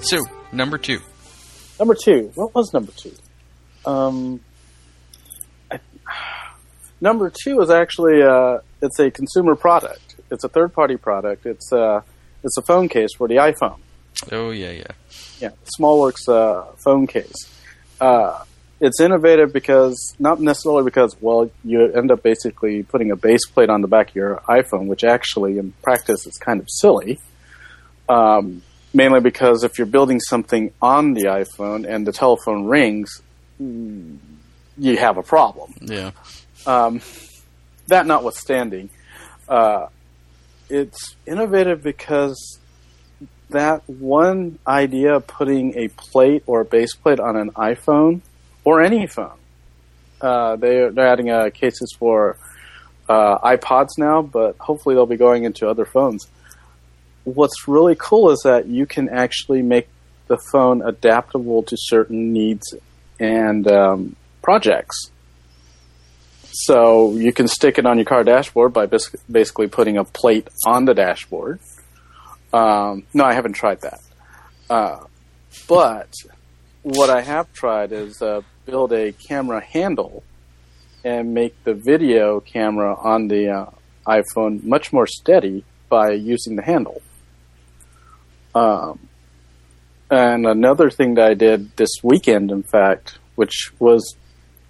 so, 0.00 0.16
number 0.52 0.78
two. 0.78 1.00
Number 1.78 1.94
two. 1.94 2.32
What 2.34 2.54
was 2.54 2.72
number 2.72 2.92
two? 2.92 3.12
Um, 3.84 4.40
I, 5.70 5.80
number 7.02 7.30
two 7.30 7.60
is 7.60 7.68
actually 7.68 8.22
uh, 8.22 8.60
it's 8.80 8.98
a 8.98 9.10
consumer 9.10 9.54
product. 9.54 10.05
It's 10.30 10.44
a 10.44 10.48
third 10.48 10.72
party 10.72 10.96
product. 10.96 11.46
It's 11.46 11.72
uh, 11.72 12.00
it's 12.42 12.56
a 12.56 12.62
phone 12.62 12.88
case 12.88 13.10
for 13.16 13.28
the 13.28 13.36
iPhone. 13.36 13.78
Oh, 14.32 14.50
yeah, 14.50 14.70
yeah. 14.70 14.86
Yeah, 15.40 15.50
SmallWorks 15.78 16.28
uh, 16.28 16.72
phone 16.82 17.06
case. 17.06 17.34
Uh, 18.00 18.44
it's 18.80 19.00
innovative 19.00 19.52
because 19.52 20.14
not 20.18 20.40
necessarily 20.40 20.84
because 20.84 21.16
well 21.20 21.50
you 21.64 21.92
end 21.92 22.10
up 22.10 22.22
basically 22.22 22.82
putting 22.82 23.10
a 23.10 23.16
base 23.16 23.46
plate 23.46 23.70
on 23.70 23.80
the 23.80 23.88
back 23.88 24.10
of 24.10 24.16
your 24.16 24.42
iPhone, 24.48 24.86
which 24.86 25.04
actually 25.04 25.58
in 25.58 25.72
practice 25.82 26.26
is 26.26 26.36
kind 26.36 26.60
of 26.60 26.66
silly. 26.68 27.18
Um, 28.08 28.62
mainly 28.92 29.20
because 29.20 29.64
if 29.64 29.78
you're 29.78 29.86
building 29.86 30.20
something 30.20 30.72
on 30.80 31.14
the 31.14 31.24
iPhone 31.24 31.86
and 31.88 32.06
the 32.06 32.12
telephone 32.12 32.66
rings, 32.66 33.22
you 33.58 34.96
have 34.96 35.16
a 35.16 35.22
problem. 35.22 35.74
Yeah. 35.80 36.12
Um, 36.66 37.00
that 37.88 38.06
notwithstanding, 38.06 38.90
uh, 39.48 39.86
it's 40.68 41.16
innovative 41.26 41.82
because 41.82 42.58
that 43.50 43.88
one 43.88 44.58
idea 44.66 45.14
of 45.14 45.26
putting 45.26 45.76
a 45.76 45.88
plate 45.88 46.42
or 46.46 46.60
a 46.60 46.64
base 46.64 46.94
plate 46.94 47.20
on 47.20 47.36
an 47.36 47.50
iPhone 47.52 48.20
or 48.64 48.82
any 48.82 49.06
phone. 49.06 49.38
Uh, 50.20 50.56
they're, 50.56 50.90
they're 50.90 51.06
adding 51.06 51.30
uh, 51.30 51.50
cases 51.50 51.94
for 51.98 52.36
uh, 53.08 53.38
iPods 53.38 53.90
now, 53.98 54.22
but 54.22 54.56
hopefully 54.58 54.94
they'll 54.94 55.06
be 55.06 55.16
going 55.16 55.44
into 55.44 55.68
other 55.68 55.84
phones. 55.84 56.26
What's 57.24 57.68
really 57.68 57.96
cool 57.98 58.30
is 58.30 58.40
that 58.44 58.66
you 58.66 58.86
can 58.86 59.08
actually 59.08 59.62
make 59.62 59.88
the 60.26 60.38
phone 60.50 60.82
adaptable 60.82 61.62
to 61.64 61.76
certain 61.78 62.32
needs 62.32 62.74
and 63.20 63.70
um, 63.70 64.16
projects. 64.42 65.10
So 66.64 67.12
you 67.12 67.32
can 67.34 67.48
stick 67.48 67.76
it 67.78 67.84
on 67.84 67.98
your 67.98 68.06
car 68.06 68.24
dashboard 68.24 68.72
by 68.72 68.86
bas- 68.86 69.14
basically 69.30 69.68
putting 69.68 69.98
a 69.98 70.04
plate 70.04 70.48
on 70.64 70.86
the 70.86 70.94
dashboard. 70.94 71.60
Um, 72.50 73.02
no, 73.12 73.24
I 73.24 73.34
haven't 73.34 73.52
tried 73.52 73.82
that. 73.82 74.00
Uh, 74.70 75.04
but 75.68 76.10
what 76.82 77.10
I 77.10 77.20
have 77.20 77.52
tried 77.52 77.92
is 77.92 78.22
uh, 78.22 78.40
build 78.64 78.94
a 78.94 79.12
camera 79.12 79.60
handle 79.60 80.22
and 81.04 81.34
make 81.34 81.62
the 81.64 81.74
video 81.74 82.40
camera 82.40 82.96
on 82.98 83.28
the 83.28 83.50
uh, 83.50 83.70
iPhone 84.06 84.62
much 84.64 84.94
more 84.94 85.06
steady 85.06 85.62
by 85.90 86.12
using 86.12 86.56
the 86.56 86.62
handle. 86.62 87.02
Um, 88.54 89.08
and 90.10 90.46
another 90.46 90.88
thing 90.88 91.14
that 91.14 91.26
I 91.26 91.34
did 91.34 91.76
this 91.76 91.90
weekend, 92.02 92.50
in 92.50 92.62
fact, 92.62 93.18
which 93.34 93.72
was 93.78 94.16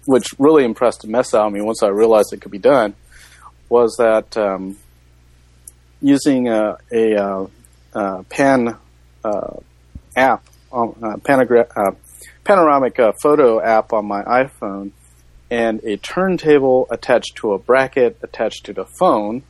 which 0.07 0.33
really 0.39 0.63
impressed 0.63 1.01
the 1.01 1.07
mess 1.07 1.33
out 1.33 1.47
of 1.47 1.53
me 1.53 1.61
once 1.61 1.83
I 1.83 1.89
realized 1.89 2.31
it 2.31 2.41
could 2.41 2.51
be 2.51 2.57
done, 2.57 2.95
was 3.67 3.97
that 3.99 4.37
um, 4.37 4.77
using 6.01 6.47
a, 6.47 6.77
a 6.91 7.15
uh, 7.15 7.47
uh, 7.93 8.23
pan 8.23 8.77
uh, 9.25 9.53
app, 10.15 10.47
on, 10.71 10.95
uh, 11.03 11.17
panogra- 11.17 11.69
uh, 11.75 11.91
panoramic 12.45 12.97
uh, 12.99 13.11
photo 13.21 13.61
app 13.61 13.91
on 13.91 14.05
my 14.05 14.23
iPhone, 14.23 14.91
and 15.51 15.83
a 15.83 15.97
turntable 15.97 16.87
attached 16.89 17.35
to 17.35 17.51
a 17.51 17.59
bracket 17.59 18.17
attached 18.23 18.65
to 18.65 18.73
the 18.73 18.85
phone, 18.85 19.43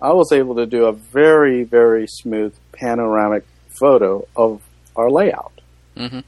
I 0.00 0.12
was 0.12 0.30
able 0.30 0.54
to 0.54 0.66
do 0.66 0.84
a 0.84 0.92
very, 0.92 1.64
very 1.64 2.06
smooth 2.06 2.54
panoramic 2.72 3.44
photo 3.80 4.28
of 4.36 4.62
our 4.94 5.10
layout. 5.10 5.60
hmm 5.96 6.20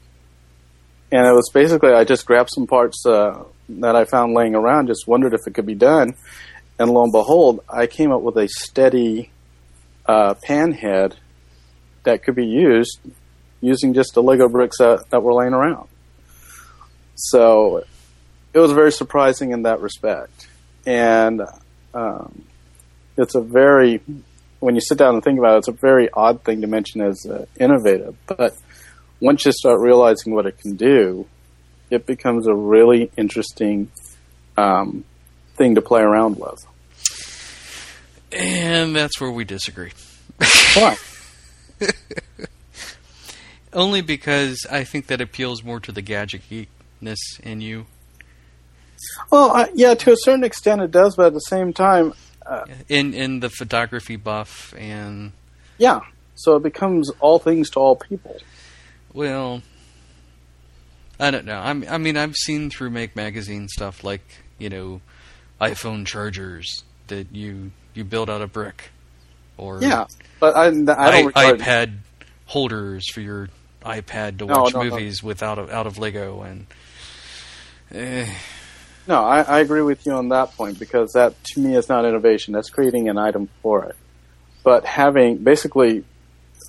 And 1.13 1.27
it 1.27 1.31
was 1.31 1.51
basically 1.53 1.91
I 1.91 2.05
just 2.05 2.25
grabbed 2.25 2.49
some 2.51 2.65
parts 2.65 3.05
uh, 3.05 3.43
that 3.69 3.95
I 3.95 4.03
found 4.03 4.33
laying 4.33 4.55
around, 4.55 4.87
just 4.87 5.07
wondered 5.07 5.35
if 5.35 5.41
it 5.45 5.53
could 5.53 5.67
be 5.67 5.75
done, 5.75 6.15
and 6.79 6.89
lo 6.89 7.03
and 7.03 7.11
behold, 7.11 7.59
I 7.69 7.85
came 7.85 8.11
up 8.11 8.23
with 8.23 8.35
a 8.35 8.47
steady 8.47 9.29
uh, 10.07 10.33
pan 10.33 10.71
head 10.71 11.15
that 12.01 12.23
could 12.23 12.33
be 12.33 12.47
used 12.47 12.99
using 13.61 13.93
just 13.93 14.15
the 14.15 14.23
Lego 14.23 14.49
bricks 14.49 14.79
that, 14.79 15.07
that 15.11 15.21
were 15.21 15.35
laying 15.35 15.53
around. 15.53 15.87
So 17.13 17.83
it 18.51 18.59
was 18.59 18.71
very 18.71 18.91
surprising 18.91 19.51
in 19.51 19.61
that 19.63 19.81
respect, 19.81 20.47
and 20.83 21.43
um, 21.93 22.43
it's 23.17 23.35
a 23.35 23.41
very 23.41 24.01
when 24.59 24.73
you 24.73 24.81
sit 24.81 24.97
down 24.97 25.13
and 25.13 25.23
think 25.23 25.37
about 25.37 25.55
it, 25.55 25.57
it's 25.59 25.67
a 25.67 25.73
very 25.73 26.09
odd 26.09 26.43
thing 26.43 26.61
to 26.61 26.67
mention 26.67 27.01
as 27.01 27.23
uh, 27.29 27.45
innovative, 27.59 28.15
but 28.25 28.55
once 29.23 29.45
you 29.45 29.53
start 29.53 29.79
realizing 29.79 30.33
what 30.33 30.45
it 30.45 30.57
can 30.57 30.75
do, 30.75 31.25
it 31.89 32.05
becomes 32.05 32.45
a 32.45 32.53
really 32.53 33.09
interesting 33.15 33.89
um, 34.57 35.05
thing 35.55 35.75
to 35.75 35.81
play 35.81 36.01
around 36.01 36.37
with. 36.37 36.65
And 38.33 38.93
that's 38.93 39.21
where 39.21 39.31
we 39.31 39.45
disagree. 39.45 39.91
Why? 40.73 40.97
Only 43.73 44.01
because 44.01 44.57
I 44.69 44.83
think 44.83 45.07
that 45.07 45.21
appeals 45.21 45.63
more 45.63 45.79
to 45.79 45.93
the 45.93 46.01
gadget 46.01 46.41
geekness 46.49 47.39
in 47.41 47.61
you. 47.61 47.85
Well, 49.31 49.51
I, 49.51 49.69
yeah, 49.73 49.93
to 49.93 50.11
a 50.11 50.17
certain 50.17 50.43
extent 50.43 50.81
it 50.81 50.91
does, 50.91 51.15
but 51.15 51.27
at 51.27 51.33
the 51.33 51.39
same 51.39 51.71
time, 51.71 52.13
In 52.89 53.13
in 53.13 53.39
the 53.39 53.49
photography 53.49 54.17
buff 54.17 54.73
and 54.77 55.31
yeah. 55.77 56.01
So 56.35 56.57
it 56.57 56.63
becomes 56.63 57.09
all 57.21 57.39
things 57.39 57.69
to 57.71 57.79
all 57.79 57.95
people. 57.95 58.37
Well 59.13 59.61
I 61.19 61.29
don't 61.31 61.45
know. 61.45 61.59
I'm, 61.59 61.85
I 61.89 61.97
mean 61.99 62.17
I've 62.17 62.35
seen 62.35 62.69
through 62.69 62.89
Make 62.89 63.15
magazine 63.15 63.67
stuff 63.69 64.03
like, 64.03 64.23
you 64.57 64.69
know, 64.69 65.01
iPhone 65.61 66.05
chargers 66.05 66.83
that 67.07 67.27
you 67.31 67.71
you 67.93 68.03
build 68.03 68.29
out 68.29 68.41
of 68.41 68.51
brick 68.51 68.89
or 69.57 69.81
Yeah, 69.81 70.05
but 70.39 70.55
I, 70.55 70.65
I 70.65 70.71
don't 70.71 70.89
i- 70.89 71.21
regard. 71.21 71.59
iPad 71.59 71.97
holders 72.47 73.09
for 73.11 73.21
your 73.21 73.49
iPad 73.83 74.39
to 74.39 74.45
No, 74.45 74.61
watch 74.63 74.73
no, 74.73 74.81
no. 74.83 74.89
movies 74.89 75.21
without 75.21 75.59
of, 75.59 75.69
out 75.69 75.85
of 75.87 75.97
Lego 75.99 76.41
and 76.41 76.65
eh, 77.91 78.27
No, 79.07 79.23
I, 79.23 79.41
I 79.41 79.59
agree 79.59 79.81
with 79.81 80.05
you 80.05 80.13
on 80.13 80.29
that 80.29 80.55
point 80.55 80.79
because 80.79 81.11
that 81.13 81.35
to 81.53 81.59
me 81.59 81.75
is 81.75 81.87
not 81.89 82.05
innovation. 82.05 82.53
That's 82.53 82.69
creating 82.69 83.09
an 83.09 83.17
item 83.17 83.49
for 83.61 83.83
it. 83.85 83.95
But 84.63 84.85
having 84.85 85.37
basically, 85.37 86.03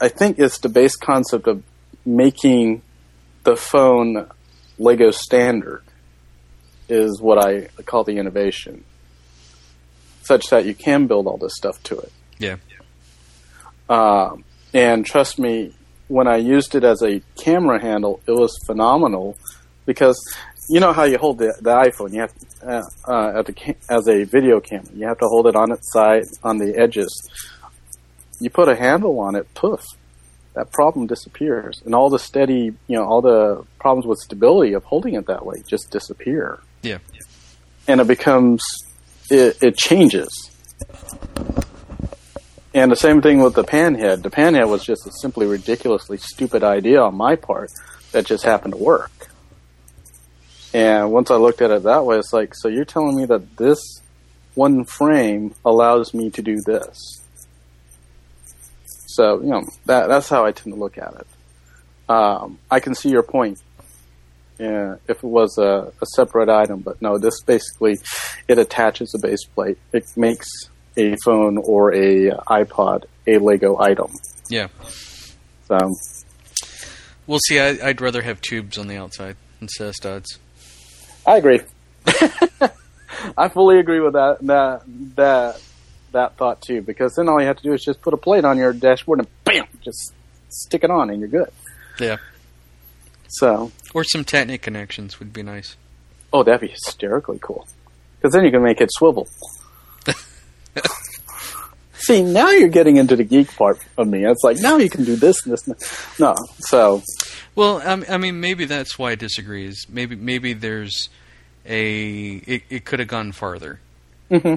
I 0.02 0.08
think 0.08 0.38
it's 0.38 0.58
the 0.58 0.68
base 0.68 0.96
concept 0.96 1.46
of 1.46 1.62
making 2.04 2.82
the 3.44 3.56
phone 3.56 4.28
Lego 4.78 5.10
standard. 5.10 5.82
is 6.88 7.20
what 7.20 7.38
I 7.38 7.68
call 7.84 8.04
the 8.04 8.18
innovation, 8.18 8.84
such 10.22 10.48
that 10.50 10.64
you 10.66 10.74
can 10.74 11.06
build 11.06 11.26
all 11.26 11.38
this 11.38 11.54
stuff 11.54 11.82
to 11.84 11.98
it. 11.98 12.12
Yeah. 12.38 12.56
Um, 13.88 14.44
and 14.72 15.04
trust 15.06 15.38
me, 15.38 15.72
when 16.08 16.26
I 16.26 16.36
used 16.36 16.74
it 16.74 16.84
as 16.84 17.02
a 17.02 17.22
camera 17.36 17.80
handle, 17.80 18.20
it 18.26 18.32
was 18.32 18.56
phenomenal 18.66 19.36
because 19.86 20.18
you 20.68 20.80
know 20.80 20.92
how 20.92 21.04
you 21.04 21.18
hold 21.18 21.38
the, 21.38 21.54
the 21.60 21.70
iPhone. 21.70 22.12
You 22.12 22.20
have 22.20 22.32
uh, 22.62 22.82
uh, 23.06 23.38
at 23.38 23.46
the 23.46 23.76
as 23.88 24.08
a 24.08 24.24
video 24.24 24.60
camera, 24.60 24.92
you 24.94 25.06
have 25.06 25.18
to 25.18 25.26
hold 25.26 25.46
it 25.46 25.56
on 25.56 25.72
its 25.72 25.92
side 25.92 26.24
on 26.42 26.58
the 26.58 26.76
edges. 26.76 27.30
You 28.40 28.50
put 28.50 28.68
a 28.68 28.76
handle 28.76 29.18
on 29.20 29.36
it, 29.36 29.52
poof, 29.54 29.80
that 30.54 30.70
problem 30.72 31.06
disappears, 31.06 31.82
and 31.84 31.94
all 31.94 32.10
the 32.10 32.18
steady, 32.18 32.72
you 32.86 32.96
know, 32.96 33.04
all 33.04 33.20
the 33.20 33.64
problems 33.78 34.06
with 34.06 34.18
stability 34.18 34.72
of 34.74 34.84
holding 34.84 35.14
it 35.14 35.26
that 35.26 35.44
way 35.44 35.62
just 35.66 35.90
disappear, 35.90 36.60
Yeah. 36.82 36.98
and 37.88 38.00
it 38.00 38.06
becomes 38.06 38.62
it, 39.30 39.56
it 39.62 39.76
changes. 39.76 40.28
And 42.74 42.90
the 42.90 42.96
same 42.96 43.22
thing 43.22 43.40
with 43.40 43.54
the 43.54 43.64
panhead. 43.64 44.22
The 44.22 44.30
panhead 44.30 44.68
was 44.68 44.84
just 44.84 45.06
a 45.06 45.12
simply 45.20 45.46
ridiculously 45.46 46.18
stupid 46.18 46.64
idea 46.64 47.00
on 47.00 47.14
my 47.14 47.36
part 47.36 47.70
that 48.12 48.26
just 48.26 48.44
happened 48.44 48.74
to 48.74 48.78
work. 48.82 49.10
And 50.72 51.12
once 51.12 51.30
I 51.30 51.36
looked 51.36 51.62
at 51.62 51.70
it 51.70 51.84
that 51.84 52.04
way, 52.04 52.18
it's 52.18 52.32
like, 52.32 52.52
so 52.54 52.68
you're 52.68 52.84
telling 52.84 53.16
me 53.16 53.26
that 53.26 53.56
this 53.56 53.78
one 54.54 54.84
frame 54.84 55.54
allows 55.64 56.12
me 56.12 56.30
to 56.30 56.42
do 56.42 56.60
this. 56.66 57.23
So, 59.16 59.40
you 59.40 59.48
know, 59.48 59.62
that, 59.86 60.08
that's 60.08 60.28
how 60.28 60.44
I 60.44 60.52
tend 60.52 60.74
to 60.74 60.80
look 60.80 60.98
at 60.98 61.14
it. 61.14 61.26
Um, 62.08 62.58
I 62.70 62.80
can 62.80 62.94
see 62.94 63.10
your 63.10 63.22
point. 63.22 63.60
Yeah, 64.58 64.96
if 65.08 65.16
it 65.16 65.24
was 65.24 65.58
a, 65.58 65.92
a 66.00 66.06
separate 66.14 66.48
item, 66.48 66.80
but 66.80 67.02
no, 67.02 67.18
this 67.18 67.42
basically, 67.42 67.98
it 68.46 68.56
attaches 68.58 69.12
a 69.14 69.18
base 69.18 69.44
plate. 69.52 69.78
It 69.92 70.04
makes 70.16 70.46
a 70.96 71.16
phone 71.24 71.58
or 71.58 71.92
a 71.92 72.30
iPod 72.30 73.04
a 73.26 73.38
Lego 73.38 73.80
item. 73.80 74.12
Yeah. 74.48 74.68
So, 75.66 75.90
We'll 77.26 77.40
see. 77.46 77.58
I, 77.58 77.78
I'd 77.82 78.00
rather 78.00 78.22
have 78.22 78.40
tubes 78.40 78.76
on 78.76 78.86
the 78.86 78.96
outside 78.96 79.36
instead 79.60 79.88
of 79.88 79.94
studs. 79.94 80.38
I 81.26 81.38
agree. 81.38 81.60
I 83.38 83.48
fully 83.48 83.78
agree 83.78 84.00
with 84.00 84.12
that 84.12 84.38
that 84.42 84.82
that 85.16 85.60
that 86.14 86.36
thought 86.36 86.60
too. 86.62 86.82
Because 86.82 87.14
then 87.14 87.28
all 87.28 87.40
you 87.40 87.46
have 87.46 87.58
to 87.58 87.62
do 87.62 87.72
is 87.72 87.84
just 87.84 88.00
put 88.02 88.12
a 88.14 88.16
plate 88.16 88.44
on 88.44 88.58
your 88.58 88.72
dashboard 88.72 89.20
and 89.20 89.28
bam, 89.44 89.66
just 89.82 90.12
stick 90.48 90.82
it 90.82 90.90
on, 90.90 91.10
and 91.10 91.20
you're 91.20 91.28
good. 91.28 91.50
Yeah. 92.00 92.16
So, 93.28 93.70
Or 93.94 94.02
some 94.04 94.24
Technic 94.24 94.62
connections 94.62 95.18
would 95.18 95.32
be 95.32 95.42
nice. 95.42 95.76
oh, 96.32 96.42
that'd 96.42 96.60
be 96.60 96.68
hysterically 96.68 97.38
cool. 97.40 97.66
Because 98.20 98.32
then 98.32 98.44
you 98.44 98.50
can 98.50 98.62
make 98.62 98.80
it 98.80 98.88
swivel. 98.92 99.28
See, 101.94 102.22
now 102.22 102.50
you're 102.50 102.68
getting 102.68 102.96
into 102.98 103.16
the 103.16 103.24
geek 103.24 103.54
part 103.56 103.78
of 103.96 104.06
me. 104.08 104.26
It's 104.26 104.42
like 104.44 104.58
now 104.58 104.76
you 104.76 104.90
can 104.90 105.04
do 105.04 105.16
this 105.16 105.36
and 105.44 105.52
this. 105.54 105.66
And 105.66 105.76
that. 105.76 106.06
No, 106.18 106.34
so 106.58 107.02
Well, 107.54 107.78
I, 107.78 108.14
I 108.14 108.18
mean, 108.18 108.40
maybe 108.40 108.66
that's 108.66 108.98
why 108.98 109.12
I 109.12 109.14
disagree. 109.14 109.66
Is 109.66 109.86
maybe 109.88 110.14
maybe 110.16 110.52
there's 110.52 111.08
a 111.64 112.34
it, 112.46 112.62
it 112.68 112.84
could 112.84 112.98
have 112.98 113.08
gone 113.08 113.32
farther. 113.32 113.80
Mm-hmm. 114.30 114.56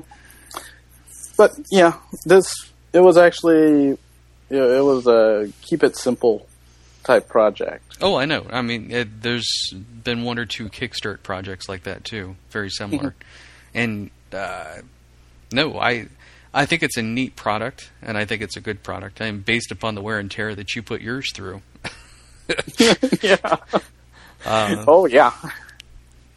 But 1.37 1.57
yeah, 1.71 1.93
this 2.25 2.51
it 2.93 2.99
was 2.99 3.17
actually 3.17 3.97
it, 4.49 4.57
it 4.57 4.83
was 4.83 5.07
a 5.07 5.51
keep 5.61 5.83
it 5.83 5.95
simple 5.95 6.47
type 7.03 7.27
project. 7.29 7.97
Oh, 8.01 8.15
I 8.15 8.25
know. 8.25 8.45
I 8.49 8.61
mean, 8.61 8.91
it, 8.91 9.21
there's 9.21 9.49
been 10.03 10.23
one 10.23 10.37
or 10.37 10.45
two 10.45 10.69
Kickstart 10.69 11.23
projects 11.23 11.69
like 11.69 11.83
that 11.83 12.03
too, 12.03 12.35
very 12.49 12.69
similar. 12.69 13.15
and 13.73 14.09
uh, 14.33 14.77
no, 15.51 15.79
I 15.79 16.07
I 16.53 16.65
think 16.65 16.83
it's 16.83 16.97
a 16.97 17.01
neat 17.01 17.35
product, 17.35 17.91
and 18.01 18.17
I 18.17 18.25
think 18.25 18.41
it's 18.41 18.57
a 18.57 18.61
good 18.61 18.83
product. 18.83 19.21
I 19.21 19.31
mean, 19.31 19.41
based 19.41 19.71
upon 19.71 19.95
the 19.95 20.01
wear 20.01 20.19
and 20.19 20.29
tear 20.29 20.55
that 20.55 20.75
you 20.75 20.81
put 20.81 21.01
yours 21.01 21.31
through, 21.33 21.61
yeah. 23.21 23.37
uh, 24.45 24.85
Oh 24.87 25.05
yeah. 25.05 25.33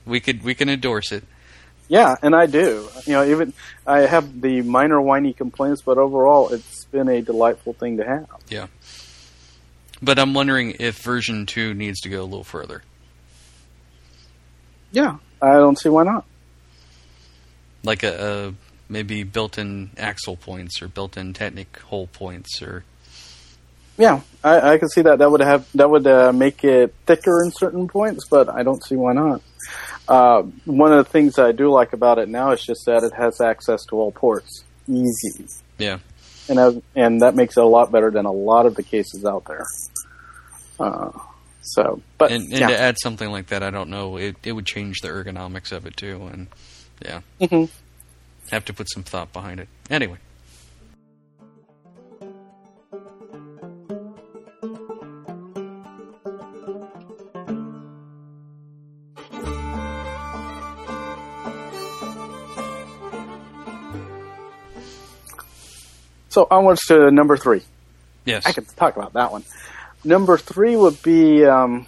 we 0.05 0.21
could 0.21 0.43
we 0.43 0.55
can 0.55 0.69
endorse 0.69 1.13
it. 1.13 1.25
Yeah, 1.91 2.15
and 2.23 2.37
I 2.37 2.47
do. 2.47 2.89
You 3.05 3.15
know, 3.15 3.25
even 3.25 3.53
I 3.85 4.03
have 4.03 4.41
the 4.41 4.63
minor 4.63 5.01
whiny 5.01 5.33
complaints, 5.33 5.83
but 5.83 5.99
overall, 5.99 6.51
it's 6.51 6.85
been 6.85 7.09
a 7.09 7.21
delightful 7.21 7.73
thing 7.73 7.97
to 7.97 8.05
have. 8.05 8.29
Yeah. 8.49 8.69
But 10.01 10.19
I'm 10.21 10.33
wondering 10.33 10.77
if 10.79 11.03
version 11.03 11.47
two 11.47 11.75
needs 11.75 12.01
to 12.03 12.09
go 12.09 12.23
a 12.23 12.25
little 12.25 12.45
further. 12.45 12.83
Yeah, 14.93 15.17
I 15.43 15.55
don't 15.55 15.77
see 15.79 15.89
why 15.89 16.05
not. 16.05 16.25
like 17.83 18.03
a, 18.05 18.49
a 18.51 18.55
maybe 18.89 19.25
built-in 19.25 19.91
axle 19.99 20.37
points 20.37 20.81
or 20.81 20.89
built-in 20.89 21.33
Technic 21.33 21.77
hole 21.81 22.07
points 22.07 22.63
or 22.63 22.85
Yeah, 24.01 24.23
I, 24.43 24.73
I 24.73 24.79
can 24.79 24.89
see 24.89 25.03
that. 25.03 25.19
That 25.19 25.31
would 25.31 25.41
have 25.43 25.69
that 25.75 25.91
would 25.91 26.07
uh, 26.07 26.33
make 26.33 26.65
it 26.65 26.95
thicker 27.07 27.43
in 27.45 27.53
certain 27.53 27.87
points, 27.87 28.27
but 28.29 28.49
I 28.49 28.63
don't 28.63 28.83
see 28.83 28.97
why 28.97 29.13
not. 29.13 29.43
Uh, 30.09 30.43
one 30.65 30.93
of 30.93 31.05
the 31.05 31.11
things 31.11 31.39
I 31.39 31.53
do 31.53 31.71
like 31.71 31.93
about 31.93 32.19
it 32.19 32.29
now 32.29 32.51
is 32.53 32.63
just 32.65 32.87
that 32.87 33.05
it 33.05 33.13
has 33.15 33.41
access 33.41 33.85
to 33.91 33.97
all 33.97 34.11
ports, 34.11 34.65
easy, 34.89 35.47
yeah 35.79 35.99
and 36.49 36.59
as, 36.59 36.79
and 36.97 37.21
that 37.23 37.35
makes 37.37 37.57
it 37.57 37.63
a 37.63 37.67
lot 37.67 37.93
better 37.93 38.11
than 38.11 38.27
a 38.27 38.33
lot 38.33 38.67
of 38.67 38.75
the 38.75 38.83
cases 38.83 39.25
out 39.25 39.45
there. 39.47 39.65
Uh, 40.81 41.13
so, 41.63 42.01
but 42.19 42.33
and, 42.33 42.45
and 42.45 42.53
yeah. 42.59 42.67
to 42.69 42.79
add 42.79 42.97
something 42.99 43.31
like 43.31 43.49
that 43.49 43.63
I 43.63 43.71
don't 43.71 43.91
know 43.91 44.17
it 44.17 44.37
it 44.43 44.53
would 44.53 44.67
change 44.67 45.01
the 45.03 45.09
ergonomics 45.09 45.73
of 45.73 45.87
it 45.87 45.97
too 45.97 46.29
and 46.33 46.47
yeah 47.05 47.21
Mhm. 47.41 47.69
have 48.51 48.65
to 48.65 48.73
put 48.73 48.91
some 48.91 49.03
thought 49.03 49.33
behind 49.33 49.61
it 49.61 49.69
anyway 49.91 50.17
So 66.31 66.47
onwards 66.51 66.81
to 66.89 67.11
number 67.11 67.37
three. 67.37 67.63
yes 68.25 68.47
I 68.47 68.53
can 68.53 68.65
talk 68.65 68.97
about 68.97 69.13
that 69.13 69.31
one. 69.33 69.45
Number 70.05 70.39
three 70.39 70.77
would 70.77 71.03
be 71.03 71.45
um, 71.45 71.87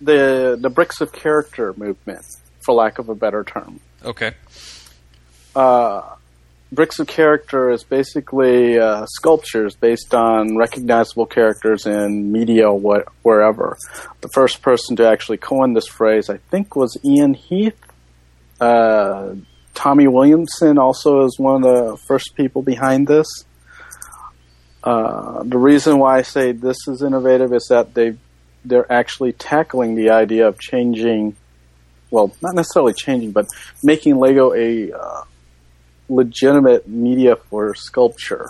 the 0.00 0.56
the 0.60 0.70
bricks 0.70 1.00
of 1.00 1.12
character 1.12 1.74
movement, 1.76 2.24
for 2.64 2.74
lack 2.74 2.98
of 2.98 3.08
a 3.08 3.14
better 3.14 3.42
term. 3.44 3.80
okay 4.04 4.32
Uh, 5.56 6.02
bricks 6.72 6.98
of 6.98 7.06
character 7.06 7.70
is 7.70 7.84
basically 7.84 8.78
uh, 8.78 9.06
sculptures 9.06 9.74
based 9.76 10.12
on 10.14 10.56
recognizable 10.56 11.26
characters 11.26 11.86
in 11.86 12.32
media 12.32 12.68
wh- 12.70 13.06
wherever. 13.24 13.76
The 14.20 14.28
first 14.28 14.60
person 14.62 14.96
to 14.96 15.08
actually 15.08 15.38
coin 15.38 15.74
this 15.74 15.86
phrase, 15.86 16.28
I 16.28 16.38
think, 16.50 16.74
was 16.74 16.96
Iain 17.04 17.34
Heath. 17.34 17.78
Uh, 18.60 19.34
Tommy 19.74 20.06
Williamson 20.06 20.78
also 20.78 21.24
is 21.24 21.38
one 21.38 21.56
of 21.56 21.62
the 21.62 21.96
first 22.06 22.34
people 22.36 22.62
behind 22.62 23.06
this. 23.06 23.26
Uh, 24.82 25.42
the 25.44 25.58
reason 25.58 25.98
why 25.98 26.18
I 26.18 26.22
say 26.22 26.52
this 26.52 26.76
is 26.88 27.02
innovative 27.02 27.52
is 27.52 27.66
that 27.68 27.94
they 27.94 28.16
they're 28.64 28.90
actually 28.90 29.32
tackling 29.32 29.94
the 29.94 30.10
idea 30.10 30.48
of 30.48 30.58
changing, 30.58 31.36
well, 32.10 32.34
not 32.40 32.54
necessarily 32.54 32.94
changing, 32.94 33.32
but 33.32 33.46
making 33.82 34.16
Lego 34.16 34.54
a 34.54 34.90
uh, 34.90 35.24
legitimate 36.08 36.88
media 36.88 37.36
for 37.36 37.74
sculpture, 37.74 38.48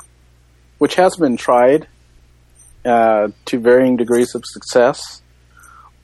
which 0.78 0.94
has 0.94 1.16
been 1.16 1.36
tried 1.36 1.88
uh, 2.84 3.28
to 3.46 3.58
varying 3.58 3.96
degrees 3.96 4.34
of 4.34 4.44
success, 4.46 5.22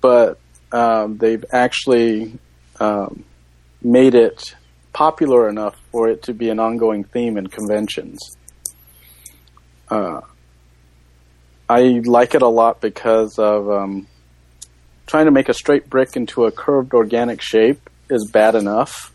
but 0.00 0.40
um, 0.72 1.18
they've 1.18 1.44
actually 1.52 2.38
um, 2.80 3.24
made 3.82 4.14
it 4.14 4.56
popular 4.92 5.48
enough 5.48 5.76
for 5.92 6.08
it 6.08 6.22
to 6.24 6.34
be 6.34 6.50
an 6.50 6.58
ongoing 6.58 7.04
theme 7.04 7.36
in 7.36 7.46
conventions. 7.46 8.18
Uh, 9.88 10.20
I 11.68 12.02
like 12.04 12.34
it 12.34 12.42
a 12.42 12.48
lot 12.48 12.80
because 12.80 13.38
of 13.38 13.70
um, 13.70 14.06
trying 15.06 15.26
to 15.26 15.30
make 15.30 15.48
a 15.48 15.54
straight 15.54 15.88
brick 15.88 16.16
into 16.16 16.44
a 16.44 16.52
curved 16.52 16.94
organic 16.94 17.40
shape 17.40 17.88
is 18.08 18.28
bad 18.30 18.54
enough. 18.54 19.12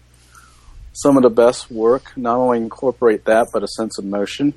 Some 0.93 1.17
of 1.17 1.23
the 1.23 1.29
best 1.29 1.69
work 1.69 2.15
not 2.15 2.38
only 2.38 2.59
incorporate 2.59 3.25
that, 3.25 3.47
but 3.51 3.63
a 3.63 3.67
sense 3.67 3.97
of 3.97 4.05
motion. 4.05 4.53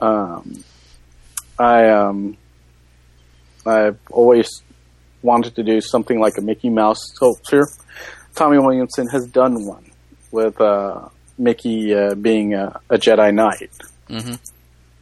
Um, 0.00 0.64
I 1.58 1.88
um, 1.90 2.36
I've 3.66 3.98
always 4.10 4.48
wanted 5.22 5.56
to 5.56 5.62
do 5.62 5.80
something 5.80 6.20
like 6.20 6.34
a 6.38 6.40
Mickey 6.40 6.70
Mouse 6.70 7.00
sculpture. 7.14 7.66
Tommy 8.34 8.58
Williamson 8.58 9.08
has 9.08 9.26
done 9.26 9.66
one 9.66 9.87
with 10.30 10.60
uh, 10.60 11.08
Mickey 11.38 11.94
uh, 11.94 12.14
being 12.14 12.54
a, 12.54 12.80
a 12.90 12.98
Jedi 12.98 13.32
Knight. 13.34 13.70
hmm 14.08 14.34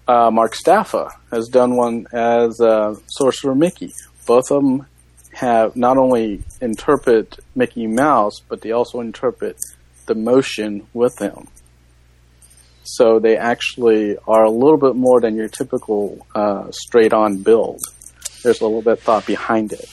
Uh, 0.09 0.31
Mark 0.31 0.55
Staffa 0.55 1.11
has 1.33 1.49
done 1.49 1.77
one 1.77 2.07
as 2.13 2.61
uh, 2.61 2.95
Sorcerer 3.09 3.57
Mickey. 3.57 3.93
Both 4.25 4.53
of 4.53 4.63
them 4.63 4.87
have 5.33 5.75
not 5.75 5.99
only 5.99 6.45
interpret 6.61 7.39
Mickey 7.57 7.87
Mouse, 7.89 8.37
but 8.49 8.61
they 8.61 8.71
also 8.71 9.01
interpret 9.01 9.57
the 10.07 10.15
motion 10.15 10.87
with 10.95 11.19
him. 11.19 11.49
So 12.85 13.19
they 13.19 13.37
actually 13.37 14.17
are 14.29 14.45
a 14.45 14.51
little 14.51 14.79
bit 14.79 14.95
more 14.95 15.21
than 15.21 15.35
your 15.35 15.49
typical 15.49 16.25
uh, 16.37 16.71
straight-on 16.71 17.43
build. 17.43 17.81
There's 18.43 18.61
a 18.61 18.65
little 18.65 18.83
bit 18.83 19.01
thought 19.01 19.27
behind 19.27 19.73
it. 19.73 19.89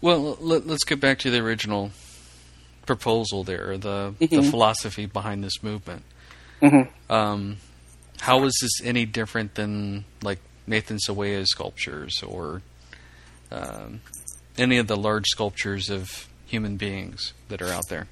Well, 0.00 0.38
let, 0.40 0.64
us 0.70 0.84
get 0.86 1.00
back 1.00 1.18
to 1.20 1.30
the 1.30 1.38
original 1.38 1.90
proposal 2.86 3.44
there, 3.44 3.76
the 3.78 4.14
Mm-hmm. 4.20 4.36
the 4.36 4.42
philosophy 4.42 5.06
behind 5.06 5.42
this 5.44 5.62
movement. 5.62 6.02
Mm-hmm. 6.62 7.12
Um, 7.12 7.56
how 8.20 8.44
is 8.44 8.52
this 8.60 8.86
any 8.86 9.06
different 9.06 9.54
than 9.54 10.04
like 10.22 10.38
Nathan 10.66 10.98
Sawaya's 10.98 11.50
sculptures 11.50 12.22
or 12.22 12.62
um, 13.50 14.00
any 14.58 14.76
of 14.78 14.86
the 14.86 14.96
large 14.96 15.26
sculptures 15.26 15.88
of 15.90 16.28
human 16.46 16.76
beings 16.76 17.32
that 17.48 17.62
are 17.62 17.72
out 17.72 17.88
there? 17.88 18.08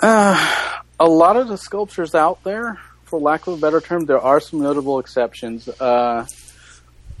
Uh, 0.00 0.78
a 0.98 1.08
lot 1.08 1.36
of 1.36 1.48
the 1.48 1.56
sculptures 1.56 2.14
out 2.14 2.42
there, 2.44 2.78
for 3.04 3.18
lack 3.20 3.46
of 3.46 3.54
a 3.54 3.56
better 3.56 3.80
term, 3.80 4.04
there 4.06 4.20
are 4.20 4.40
some 4.40 4.60
notable 4.60 4.98
exceptions. 4.98 5.68
Uh, 5.68 6.26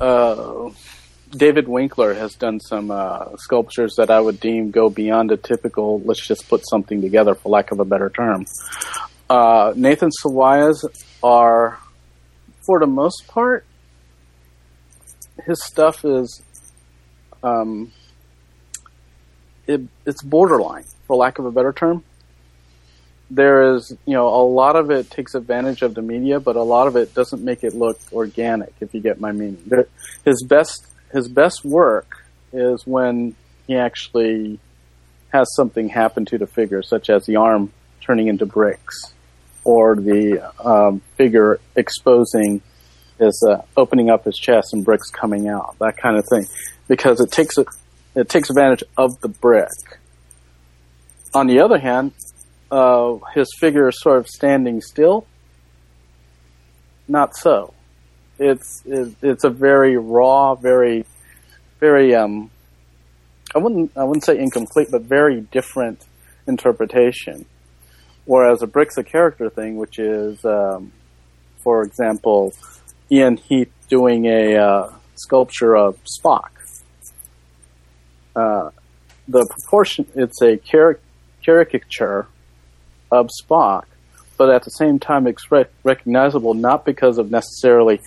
uh, 0.00 0.70
David 1.30 1.68
Winkler 1.68 2.14
has 2.14 2.34
done 2.34 2.58
some 2.60 2.90
uh, 2.90 3.36
sculptures 3.36 3.94
that 3.96 4.10
I 4.10 4.20
would 4.20 4.40
deem 4.40 4.70
go 4.70 4.90
beyond 4.90 5.30
a 5.30 5.36
typical. 5.36 6.00
Let's 6.00 6.26
just 6.26 6.48
put 6.48 6.62
something 6.68 7.00
together, 7.00 7.34
for 7.34 7.50
lack 7.50 7.70
of 7.70 7.80
a 7.80 7.84
better 7.84 8.10
term. 8.10 8.46
Uh, 9.28 9.72
Nathan 9.76 10.10
Sawaya's 10.10 10.84
are, 11.22 11.78
for 12.66 12.80
the 12.80 12.86
most 12.86 13.28
part, 13.28 13.64
his 15.46 15.64
stuff 15.64 16.04
is, 16.04 16.42
um, 17.42 17.92
it, 19.66 19.82
it's 20.04 20.22
borderline, 20.22 20.84
for 21.06 21.16
lack 21.16 21.38
of 21.38 21.46
a 21.46 21.52
better 21.52 21.72
term 21.72 22.02
there 23.30 23.76
is, 23.76 23.96
you 24.06 24.14
know, 24.14 24.26
a 24.26 24.42
lot 24.42 24.74
of 24.74 24.90
it 24.90 25.08
takes 25.08 25.34
advantage 25.34 25.82
of 25.82 25.94
the 25.94 26.02
media, 26.02 26.40
but 26.40 26.56
a 26.56 26.62
lot 26.62 26.88
of 26.88 26.96
it 26.96 27.14
doesn't 27.14 27.42
make 27.44 27.62
it 27.62 27.74
look 27.74 27.98
organic. 28.12 28.72
If 28.80 28.92
you 28.92 29.00
get 29.00 29.20
my 29.20 29.30
meaning, 29.30 29.62
there, 29.66 29.86
his 30.24 30.44
best 30.48 30.84
his 31.12 31.28
best 31.28 31.64
work 31.64 32.24
is 32.52 32.86
when 32.86 33.34
he 33.66 33.76
actually 33.76 34.58
has 35.32 35.48
something 35.54 35.88
happen 35.88 36.24
to 36.26 36.38
the 36.38 36.46
figure, 36.46 36.82
such 36.82 37.08
as 37.08 37.24
the 37.26 37.36
arm 37.36 37.72
turning 38.00 38.28
into 38.28 38.46
bricks, 38.46 39.14
or 39.64 39.94
the 39.94 40.52
um, 40.64 41.00
figure 41.16 41.60
exposing 41.76 42.60
his 43.18 43.44
uh, 43.48 43.62
opening 43.76 44.10
up 44.10 44.24
his 44.24 44.36
chest 44.36 44.72
and 44.72 44.84
bricks 44.84 45.10
coming 45.10 45.48
out, 45.48 45.76
that 45.78 45.96
kind 45.96 46.16
of 46.16 46.24
thing, 46.28 46.46
because 46.88 47.20
it 47.20 47.30
takes 47.30 47.58
it 47.58 47.66
it 48.14 48.28
takes 48.28 48.50
advantage 48.50 48.82
of 48.96 49.20
the 49.20 49.28
brick. 49.28 49.68
On 51.32 51.46
the 51.46 51.60
other 51.60 51.78
hand, 51.78 52.12
uh, 52.70 53.18
his 53.34 53.46
figure 53.60 53.88
is 53.88 54.00
sort 54.00 54.18
of 54.18 54.26
standing 54.26 54.80
still. 54.80 55.26
Not 57.06 57.36
so. 57.36 57.74
It's 58.40 58.82
it's 58.86 59.44
a 59.44 59.50
very 59.50 59.98
raw, 59.98 60.54
very 60.54 61.04
very 61.78 62.14
um. 62.14 62.50
I 63.54 63.58
wouldn't 63.58 63.92
I 63.96 64.04
wouldn't 64.04 64.24
say 64.24 64.38
incomplete, 64.38 64.88
but 64.90 65.02
very 65.02 65.42
different 65.42 66.06
interpretation. 66.46 67.44
Whereas 68.24 68.62
a 68.62 68.66
brick's 68.66 68.96
a 68.96 69.04
character 69.04 69.50
thing, 69.50 69.76
which 69.76 69.98
is, 69.98 70.42
um, 70.44 70.92
for 71.62 71.82
example, 71.82 72.54
Iain 73.12 73.36
Heath 73.36 73.72
doing 73.88 74.24
a 74.26 74.56
uh, 74.56 74.92
sculpture 75.16 75.76
of 75.76 75.98
Spock. 76.04 76.50
Uh, 78.34 78.70
the 79.28 79.46
proportion 79.46 80.06
it's 80.14 80.40
a 80.40 80.56
caricature 81.42 82.26
of 83.10 83.28
Spock, 83.42 83.84
but 84.40 84.48
at 84.48 84.62
the 84.62 84.70
same 84.70 84.98
time 84.98 85.26
it's 85.26 85.52
rec- 85.52 85.70
recognizable 85.84 86.54
not 86.54 86.86
because 86.86 87.18
of 87.18 87.30
necessarily 87.30 88.00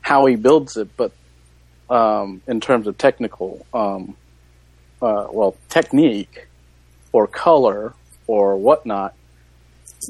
how 0.00 0.24
he 0.26 0.36
builds 0.36 0.76
it, 0.76 0.88
but 0.96 1.10
um, 1.90 2.40
in 2.46 2.60
terms 2.60 2.86
of 2.86 2.96
technical, 2.96 3.66
um, 3.74 4.16
uh, 5.02 5.26
well, 5.28 5.56
technique 5.68 6.46
or 7.10 7.26
color 7.26 7.94
or 8.28 8.56
whatnot. 8.56 9.16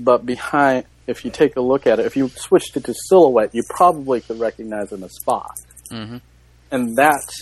But 0.03 0.27
behind, 0.27 0.85
if 1.07 1.25
you 1.25 1.31
take 1.31 1.57
a 1.57 1.62
look 1.62 1.87
at 1.87 2.01
it, 2.01 2.05
if 2.05 2.19
you 2.19 2.29
switched 2.29 2.77
it 2.77 2.85
to 2.85 2.95
silhouette, 3.09 3.55
you 3.55 3.62
probably 3.71 4.21
could 4.21 4.38
recognize 4.38 4.92
him 4.92 5.05
as 5.05 5.14
Spock. 5.25 5.55
Mm-hmm. 5.90 6.19
And 6.71 6.97
that 6.97 7.33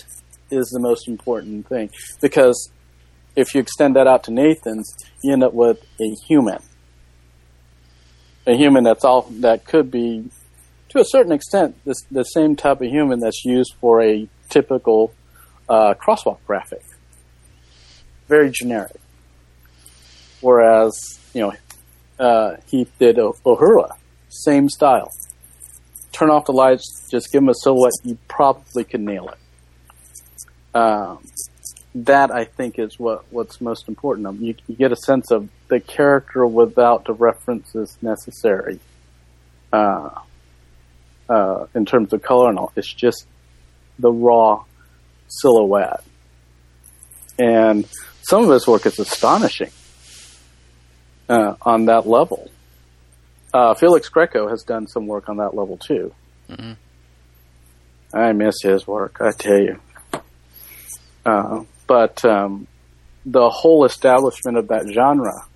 is 0.49 0.69
the 0.69 0.79
most 0.79 1.09
important 1.09 1.67
thing 1.67 1.89
because 2.21 2.71
if 3.35 3.53
you 3.53 3.59
extend 3.59 3.97
that 3.97 4.07
out 4.07 4.23
to 4.23 4.31
Nathan's, 4.31 4.95
you 5.21 5.33
end 5.33 5.43
up 5.43 5.53
with 5.53 5.83
a 5.99 6.15
human 6.25 6.59
a 8.45 8.55
human 8.55 8.83
that's 8.83 9.03
all 9.03 9.23
that 9.23 9.65
could 9.65 9.89
be 9.89 10.29
to 10.89 10.99
a 10.99 11.05
certain 11.05 11.31
extent 11.31 11.75
this, 11.85 12.01
the 12.11 12.23
same 12.23 12.55
type 12.55 12.81
of 12.81 12.87
human 12.87 13.19
that's 13.19 13.43
used 13.43 13.73
for 13.79 14.01
a 14.01 14.27
typical 14.49 15.13
uh, 15.67 15.93
crosswalk 15.95 16.37
graphic. 16.45 16.83
Very 18.27 18.51
generic. 18.51 18.95
Whereas 20.41 20.93
you 21.33 21.41
know 21.41 21.53
uh, 22.19 22.57
he 22.67 22.87
did 22.99 23.19
o- 23.19 23.35
Uhura 23.45 23.89
same 24.29 24.69
style. 24.69 25.11
Turn 26.11 26.29
off 26.29 26.45
the 26.45 26.53
lights 26.53 27.07
just 27.11 27.31
give 27.31 27.41
him 27.41 27.49
a 27.49 27.55
silhouette 27.55 27.93
you 28.03 28.17
probably 28.27 28.83
could 28.83 29.01
nail 29.01 29.29
it. 29.29 30.77
Um, 30.77 31.23
that 31.95 32.29
I 32.29 32.43
think 32.43 32.77
is 32.77 32.99
what 32.99 33.23
what's 33.31 33.61
most 33.61 33.87
important. 33.87 34.27
Um, 34.27 34.37
you, 34.41 34.55
you 34.67 34.75
get 34.75 34.91
a 34.91 34.97
sense 34.97 35.31
of 35.31 35.49
the 35.69 35.79
character 35.79 36.45
without 36.45 37.05
the 37.05 37.13
references 37.13 37.97
necessary. 38.01 38.79
Uh, 39.71 40.09
uh, 41.27 41.65
in 41.73 41.85
terms 41.85 42.13
of 42.13 42.21
color 42.21 42.49
and 42.49 42.59
all, 42.59 42.71
it's 42.75 42.93
just 42.93 43.25
the 43.97 44.11
raw 44.11 44.63
silhouette. 45.27 46.03
And 47.39 47.85
some 48.21 48.43
of 48.43 48.49
his 48.49 48.67
work 48.67 48.85
is 48.85 48.99
astonishing 48.99 49.71
uh, 51.27 51.55
on 51.61 51.85
that 51.85 52.05
level. 52.05 52.51
Uh, 53.53 53.73
Felix 53.73 54.09
Greco 54.09 54.49
has 54.49 54.63
done 54.63 54.87
some 54.87 55.07
work 55.07 55.29
on 55.29 55.37
that 55.37 55.55
level 55.55 55.77
too. 55.77 56.13
Mm-hmm. 56.49 56.73
I 58.15 58.33
miss 58.33 58.55
his 58.61 58.85
work, 58.85 59.17
I 59.19 59.31
tell 59.31 59.59
you. 59.59 59.79
Uh, 61.25 61.63
but 61.87 62.23
um, 62.25 62.67
the 63.25 63.49
whole 63.49 63.85
establishment 63.85 64.57
of 64.57 64.67
that 64.67 64.87
genre 64.91 65.47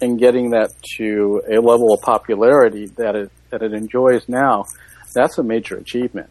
and 0.00 0.18
getting 0.18 0.50
that 0.50 0.70
to 0.96 1.42
a 1.50 1.60
level 1.60 1.92
of 1.92 2.00
popularity 2.02 2.86
that 2.96 3.14
it 3.14 3.30
that 3.50 3.62
it 3.62 3.72
enjoys 3.72 4.28
now, 4.28 4.64
that's 5.14 5.38
a 5.38 5.42
major 5.42 5.76
achievement. 5.76 6.30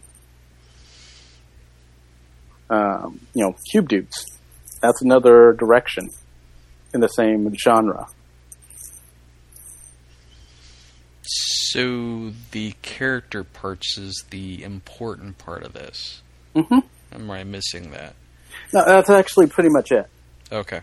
Um, 2.70 3.20
you 3.34 3.44
know, 3.44 3.56
cube 3.72 3.88
dudes, 3.88 4.26
that's 4.82 5.02
another 5.02 5.54
direction 5.54 6.10
in 6.94 7.02
the 7.02 7.08
same 7.08 7.54
genre. 7.56 8.08
So 11.24 12.32
the 12.52 12.74
character 12.82 13.44
parts 13.44 13.98
is 13.98 14.26
the 14.30 14.64
important 14.64 15.38
part 15.38 15.64
of 15.64 15.74
this. 15.74 16.22
Mm-hmm. 16.56 16.80
Am 17.14 17.32
I 17.32 17.44
missing 17.44 17.92
that? 17.92 18.16
No, 18.74 18.84
that's 18.86 19.10
actually 19.10 19.48
pretty 19.48 19.70
much 19.70 19.92
it. 19.92 20.08
Okay. 20.52 20.82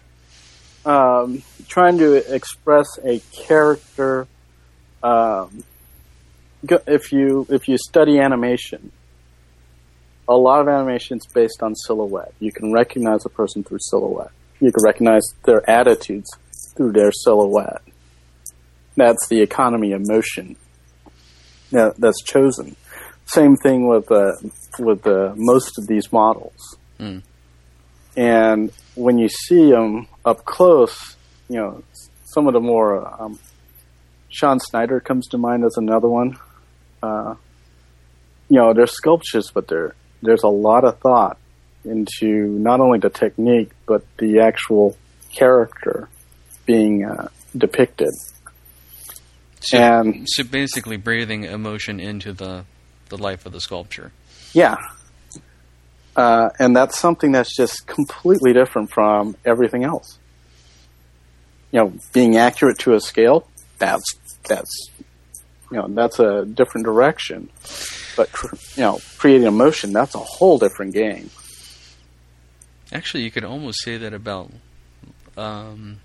um, 0.84 1.42
trying 1.68 1.98
to 1.98 2.14
express 2.34 2.86
a 3.04 3.20
character. 3.32 4.26
Um, 5.02 5.64
go- 6.66 6.82
if 6.86 7.12
you 7.12 7.46
if 7.50 7.68
you 7.68 7.76
study 7.78 8.18
animation, 8.18 8.92
a 10.28 10.34
lot 10.36 10.60
of 10.60 10.68
animation 10.68 11.18
is 11.18 11.26
based 11.32 11.62
on 11.62 11.74
silhouette. 11.74 12.32
You 12.40 12.52
can 12.52 12.72
recognize 12.72 13.24
a 13.26 13.28
person 13.28 13.62
through 13.64 13.78
silhouette. 13.80 14.30
You 14.60 14.70
can 14.72 14.82
recognize 14.84 15.22
their 15.44 15.68
attitudes 15.68 16.28
through 16.76 16.92
their 16.92 17.10
silhouette. 17.12 17.82
That's 18.96 19.26
the 19.28 19.40
economy 19.40 19.92
of 19.92 20.06
motion 20.06 20.56
that, 21.70 21.96
that's 21.98 22.22
chosen. 22.22 22.76
Same 23.26 23.56
thing 23.56 23.86
with 23.88 24.10
uh, 24.10 24.32
with 24.78 25.06
uh, 25.06 25.32
most 25.36 25.78
of 25.78 25.86
these 25.86 26.12
models. 26.12 26.76
Mm. 26.98 27.22
And 28.20 28.70
when 28.96 29.16
you 29.18 29.30
see 29.30 29.70
them 29.70 30.06
up 30.26 30.44
close, 30.44 31.16
you 31.48 31.56
know, 31.56 31.82
some 32.34 32.46
of 32.46 32.52
the 32.52 32.60
more, 32.60 33.06
um, 33.22 33.38
Sean 34.28 34.60
Snyder 34.60 35.00
comes 35.00 35.26
to 35.28 35.38
mind 35.38 35.64
as 35.64 35.74
another 35.78 36.06
one. 36.08 36.36
Uh, 37.02 37.34
you 38.50 38.56
know, 38.56 38.74
they're 38.74 38.86
sculptures, 38.86 39.50
but 39.54 39.68
there 39.68 39.94
there's 40.22 40.42
a 40.42 40.48
lot 40.48 40.84
of 40.84 40.98
thought 40.98 41.38
into 41.82 42.46
not 42.46 42.78
only 42.80 42.98
the 42.98 43.08
technique, 43.08 43.70
but 43.86 44.04
the 44.18 44.40
actual 44.40 44.98
character 45.34 46.10
being 46.66 47.04
uh, 47.06 47.28
depicted. 47.56 48.10
So, 49.60 49.78
And- 49.78 50.26
so 50.28 50.44
basically 50.44 50.98
breathing 50.98 51.44
emotion 51.44 52.00
into 52.00 52.34
the 52.34 52.64
the 53.08 53.16
life 53.16 53.46
of 53.46 53.52
the 53.52 53.60
sculpture. 53.62 54.12
Yeah. 54.52 54.76
Uh, 56.20 56.50
and 56.58 56.76
that's 56.76 56.98
something 56.98 57.32
that's 57.32 57.56
just 57.56 57.86
completely 57.86 58.52
different 58.52 58.90
from 58.90 59.34
everything 59.46 59.84
else. 59.84 60.18
You 61.72 61.80
know, 61.80 61.92
being 62.12 62.36
accurate 62.36 62.78
to 62.80 62.92
a 62.92 63.00
scale, 63.00 63.48
that's 63.78 64.04
that's 64.46 64.90
you 65.70 65.78
know 65.78 65.86
that's 65.88 66.18
a 66.18 66.44
different 66.44 66.84
direction. 66.84 67.48
But 68.18 68.30
cr- 68.32 68.54
you 68.76 68.82
know, 68.82 68.98
creating 69.16 69.46
emotion, 69.46 69.94
that's 69.94 70.14
a 70.14 70.18
whole 70.18 70.58
different 70.58 70.92
game. 70.92 71.30
Actually, 72.92 73.22
you 73.22 73.30
could 73.30 73.44
almost 73.44 73.82
say 73.82 73.96
that 73.96 74.12
about 74.12 74.50
um, 75.38 76.00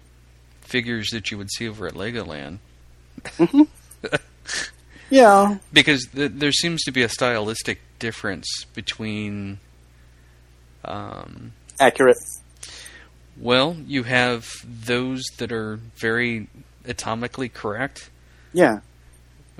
figures 0.61 1.09
that 1.09 1.29
you 1.29 1.37
would 1.37 1.51
see 1.51 1.67
over 1.67 1.87
at 1.87 1.93
Legoland. 1.93 2.59
Yeah, 5.09 5.59
because 5.71 6.07
th- 6.15 6.31
there 6.33 6.51
seems 6.51 6.83
to 6.85 6.91
be 6.91 7.03
a 7.03 7.09
stylistic 7.09 7.79
difference 7.99 8.65
between 8.73 9.59
um, 10.85 11.53
accurate. 11.79 12.17
well 13.39 13.75
you 13.85 14.03
have 14.03 14.47
those 14.63 15.23
that 15.37 15.51
are 15.51 15.77
very 15.97 16.47
atomically 16.85 17.51
correct 17.51 18.09
Yeah, 18.53 18.79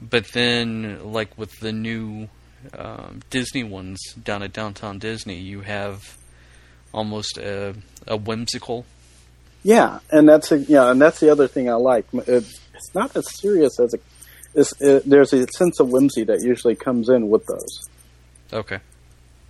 but 0.02 0.28
then 0.34 1.12
like 1.12 1.38
with 1.38 1.60
the 1.60 1.72
new 1.72 2.30
um, 2.78 3.22
disney 3.30 3.64
ones 3.64 4.00
down 4.24 4.42
at 4.42 4.54
downtown 4.54 4.98
disney 4.98 5.36
you 5.36 5.62
have 5.62 6.18
almost 6.94 7.38
a, 7.38 7.76
a 8.08 8.18
whimsical 8.18 8.86
yeah, 9.66 9.98
and 10.12 10.30
that's 10.30 10.52
a, 10.52 10.60
yeah, 10.60 10.92
and 10.92 11.02
that's 11.02 11.20
the 11.20 11.32
other 11.32 11.48
thing 11.48 11.72
I 11.72 11.74
like. 11.74 12.06
It, 12.14 12.46
it's 12.76 12.94
not 12.94 13.16
as 13.16 13.26
serious 13.42 13.80
as 13.80 13.96
a. 13.96 13.98
It, 14.54 15.10
there's 15.10 15.34
a 15.34 15.48
sense 15.48 15.80
of 15.80 15.90
whimsy 15.90 16.24
that 16.26 16.44
usually 16.44 16.76
comes 16.76 17.10
in 17.10 17.30
with 17.30 17.44
those. 17.48 17.82
okay 18.54 18.80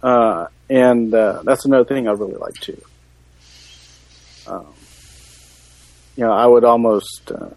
Uh, 0.01 0.47
and 0.69 1.13
uh, 1.13 1.41
that's 1.43 1.65
another 1.65 1.85
thing 1.85 2.07
I 2.07 2.11
really 2.11 2.35
like 2.35 2.55
too. 2.55 2.81
Um, 4.47 4.73
you 6.15 6.23
know, 6.23 6.31
I 6.31 6.45
would 6.45 6.63
almost. 6.63 7.31
Uh, 7.31 7.49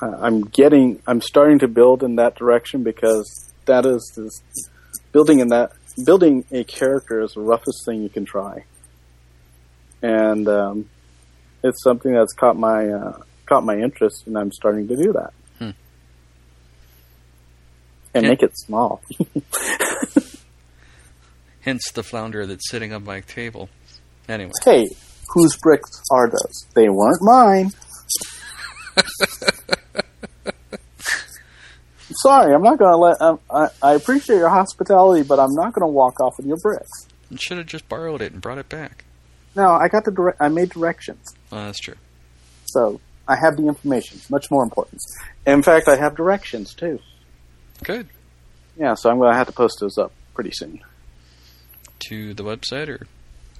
I'm 0.00 0.42
getting. 0.42 1.00
I'm 1.06 1.20
starting 1.20 1.58
to 1.60 1.68
build 1.68 2.02
in 2.02 2.16
that 2.16 2.34
direction 2.34 2.82
because 2.82 3.52
that 3.66 3.86
is 3.86 4.12
this, 4.16 4.42
building 5.12 5.40
in 5.40 5.48
that 5.48 5.72
building 6.04 6.44
a 6.52 6.64
character 6.64 7.20
is 7.22 7.32
the 7.32 7.40
roughest 7.40 7.84
thing 7.86 8.02
you 8.02 8.08
can 8.10 8.24
try, 8.24 8.64
and 10.02 10.46
um, 10.48 10.88
it's 11.62 11.82
something 11.82 12.12
that's 12.12 12.34
caught 12.34 12.56
my 12.56 12.88
uh, 12.88 13.18
caught 13.46 13.64
my 13.64 13.76
interest, 13.78 14.26
and 14.26 14.36
I'm 14.36 14.52
starting 14.52 14.88
to 14.88 14.96
do 14.96 15.12
that. 15.14 15.32
Hmm. 15.58 15.70
And 18.14 18.24
Yeah. 18.24 18.28
make 18.30 18.42
it 18.42 18.56
small. 18.58 19.00
hence 21.66 21.90
the 21.90 22.02
flounder 22.02 22.46
that's 22.46 22.70
sitting 22.70 22.94
on 22.94 23.04
my 23.04 23.20
table 23.20 23.68
anyway 24.28 24.52
Hey, 24.64 24.86
whose 25.34 25.54
bricks 25.58 25.90
are 26.10 26.30
those? 26.30 26.66
They 26.74 26.88
weren't 26.88 27.20
mine. 27.20 27.70
Sorry, 32.22 32.54
I'm 32.54 32.62
not 32.62 32.78
going 32.78 32.92
to 32.92 32.96
let. 32.96 33.20
Um, 33.20 33.40
I, 33.50 33.68
I 33.82 33.94
appreciate 33.94 34.36
your 34.36 34.48
hospitality, 34.48 35.22
but 35.22 35.38
I'm 35.38 35.52
not 35.54 35.74
going 35.74 35.82
to 35.82 35.92
walk 35.92 36.18
off 36.20 36.34
with 36.38 36.46
your 36.46 36.56
bricks. 36.56 37.06
you 37.30 37.36
should 37.36 37.58
have 37.58 37.66
just 37.66 37.86
borrowed 37.88 38.22
it 38.22 38.32
and 38.32 38.40
brought 38.40 38.56
it 38.58 38.68
back 38.70 39.04
No, 39.54 39.68
I 39.72 39.88
got 39.88 40.04
the 40.04 40.12
direct. 40.12 40.40
I 40.40 40.48
made 40.48 40.70
directions, 40.70 41.34
well, 41.50 41.66
that's 41.66 41.80
true 41.80 41.96
so 42.66 43.00
I 43.28 43.36
have 43.36 43.56
the 43.56 43.66
information. 43.66 44.20
Much 44.28 44.50
more 44.50 44.62
important. 44.62 45.00
In 45.46 45.62
fact, 45.62 45.88
I 45.88 45.96
have 45.96 46.14
directions 46.14 46.74
too. 46.74 46.98
good 47.84 48.08
Yeah, 48.78 48.94
so 48.94 49.10
I'm 49.10 49.18
going 49.18 49.32
to 49.32 49.36
have 49.36 49.46
to 49.46 49.52
post 49.52 49.78
those 49.80 49.98
up 49.98 50.12
pretty 50.34 50.50
soon. 50.52 50.80
To 52.08 52.34
the 52.34 52.42
website 52.44 52.88
or 52.88 53.06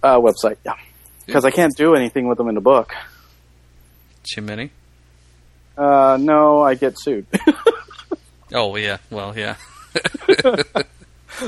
Uh, 0.02 0.18
website, 0.18 0.56
yeah, 0.64 0.74
because 1.26 1.44
I 1.44 1.50
can't 1.50 1.74
do 1.76 1.94
anything 1.94 2.28
with 2.28 2.38
them 2.38 2.48
in 2.48 2.54
the 2.54 2.60
book. 2.60 2.92
too 4.34 4.42
many 4.42 4.70
Uh, 5.76 6.16
no, 6.20 6.62
I 6.62 6.74
get 6.74 6.98
sued. 6.98 7.26
oh 8.54 8.76
yeah 8.76 8.98
well 9.10 9.36
yeah 9.36 9.56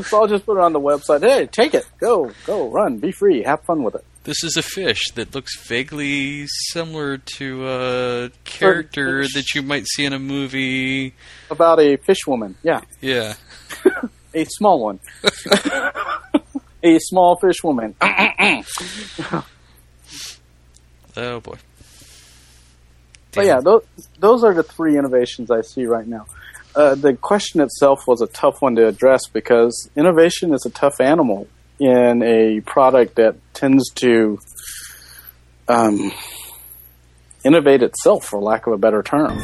so 0.03 0.19
I'll 0.21 0.27
just 0.27 0.45
put 0.47 0.57
it 0.59 0.61
on 0.61 0.73
the 0.73 0.81
website. 0.81 1.21
Hey, 1.23 1.47
take 1.47 1.73
it, 1.75 1.87
go, 1.99 2.31
go, 2.47 2.69
run, 2.71 2.99
be 2.99 3.13
free, 3.13 3.43
have 3.45 3.63
fun 3.65 3.83
with 3.83 3.95
it. 3.95 4.05
This 4.25 4.43
is 4.45 4.57
a 4.59 4.63
fish 4.63 5.03
that 5.15 5.35
looks 5.35 5.59
vaguely 5.67 6.47
similar 6.73 7.17
to 7.39 7.69
a 7.69 8.31
character 8.45 9.23
that 9.23 9.55
you 9.55 9.63
might 9.63 9.87
see 9.87 10.05
in 10.05 10.13
a 10.13 10.19
movie. 10.19 11.15
About 11.51 11.81
a 11.81 11.97
fish 11.97 12.27
woman, 12.27 12.57
yeah, 12.63 12.81
Yeah. 13.01 13.35
a 14.35 14.45
small 14.45 14.83
one, 14.85 15.01
a 16.97 17.01
small 17.01 17.37
fish 17.37 17.63
woman. 17.63 17.95
Oh 21.17 21.41
boy. 21.41 21.57
But 23.35 23.47
yeah, 23.47 23.61
those, 23.61 23.85
those 24.21 24.45
are 24.45 24.55
the 24.55 24.63
three 24.63 24.97
innovations 24.97 25.51
I 25.51 25.63
see 25.63 25.85
right 25.85 26.07
now. 26.07 26.27
Uh, 26.75 26.95
the 26.95 27.15
question 27.15 27.61
itself 27.61 28.07
was 28.07 28.21
a 28.21 28.29
tough 28.29 28.63
one 28.63 28.77
to 28.77 28.87
address 28.87 29.27
because 29.27 29.91
innovation 29.97 30.55
is 30.55 30.65
a 30.65 30.71
tough 30.71 31.01
animal 31.01 31.49
in 31.81 32.23
a 32.23 32.61
product 32.61 33.17
that 33.17 33.37
tends 33.53 33.91
to 33.95 34.39
um, 35.67 36.13
innovate 37.45 37.83
itself, 37.83 38.25
for 38.25 38.41
lack 38.41 38.67
of 38.67 38.73
a 38.73 38.79
better 38.79 39.03
term. 39.03 39.39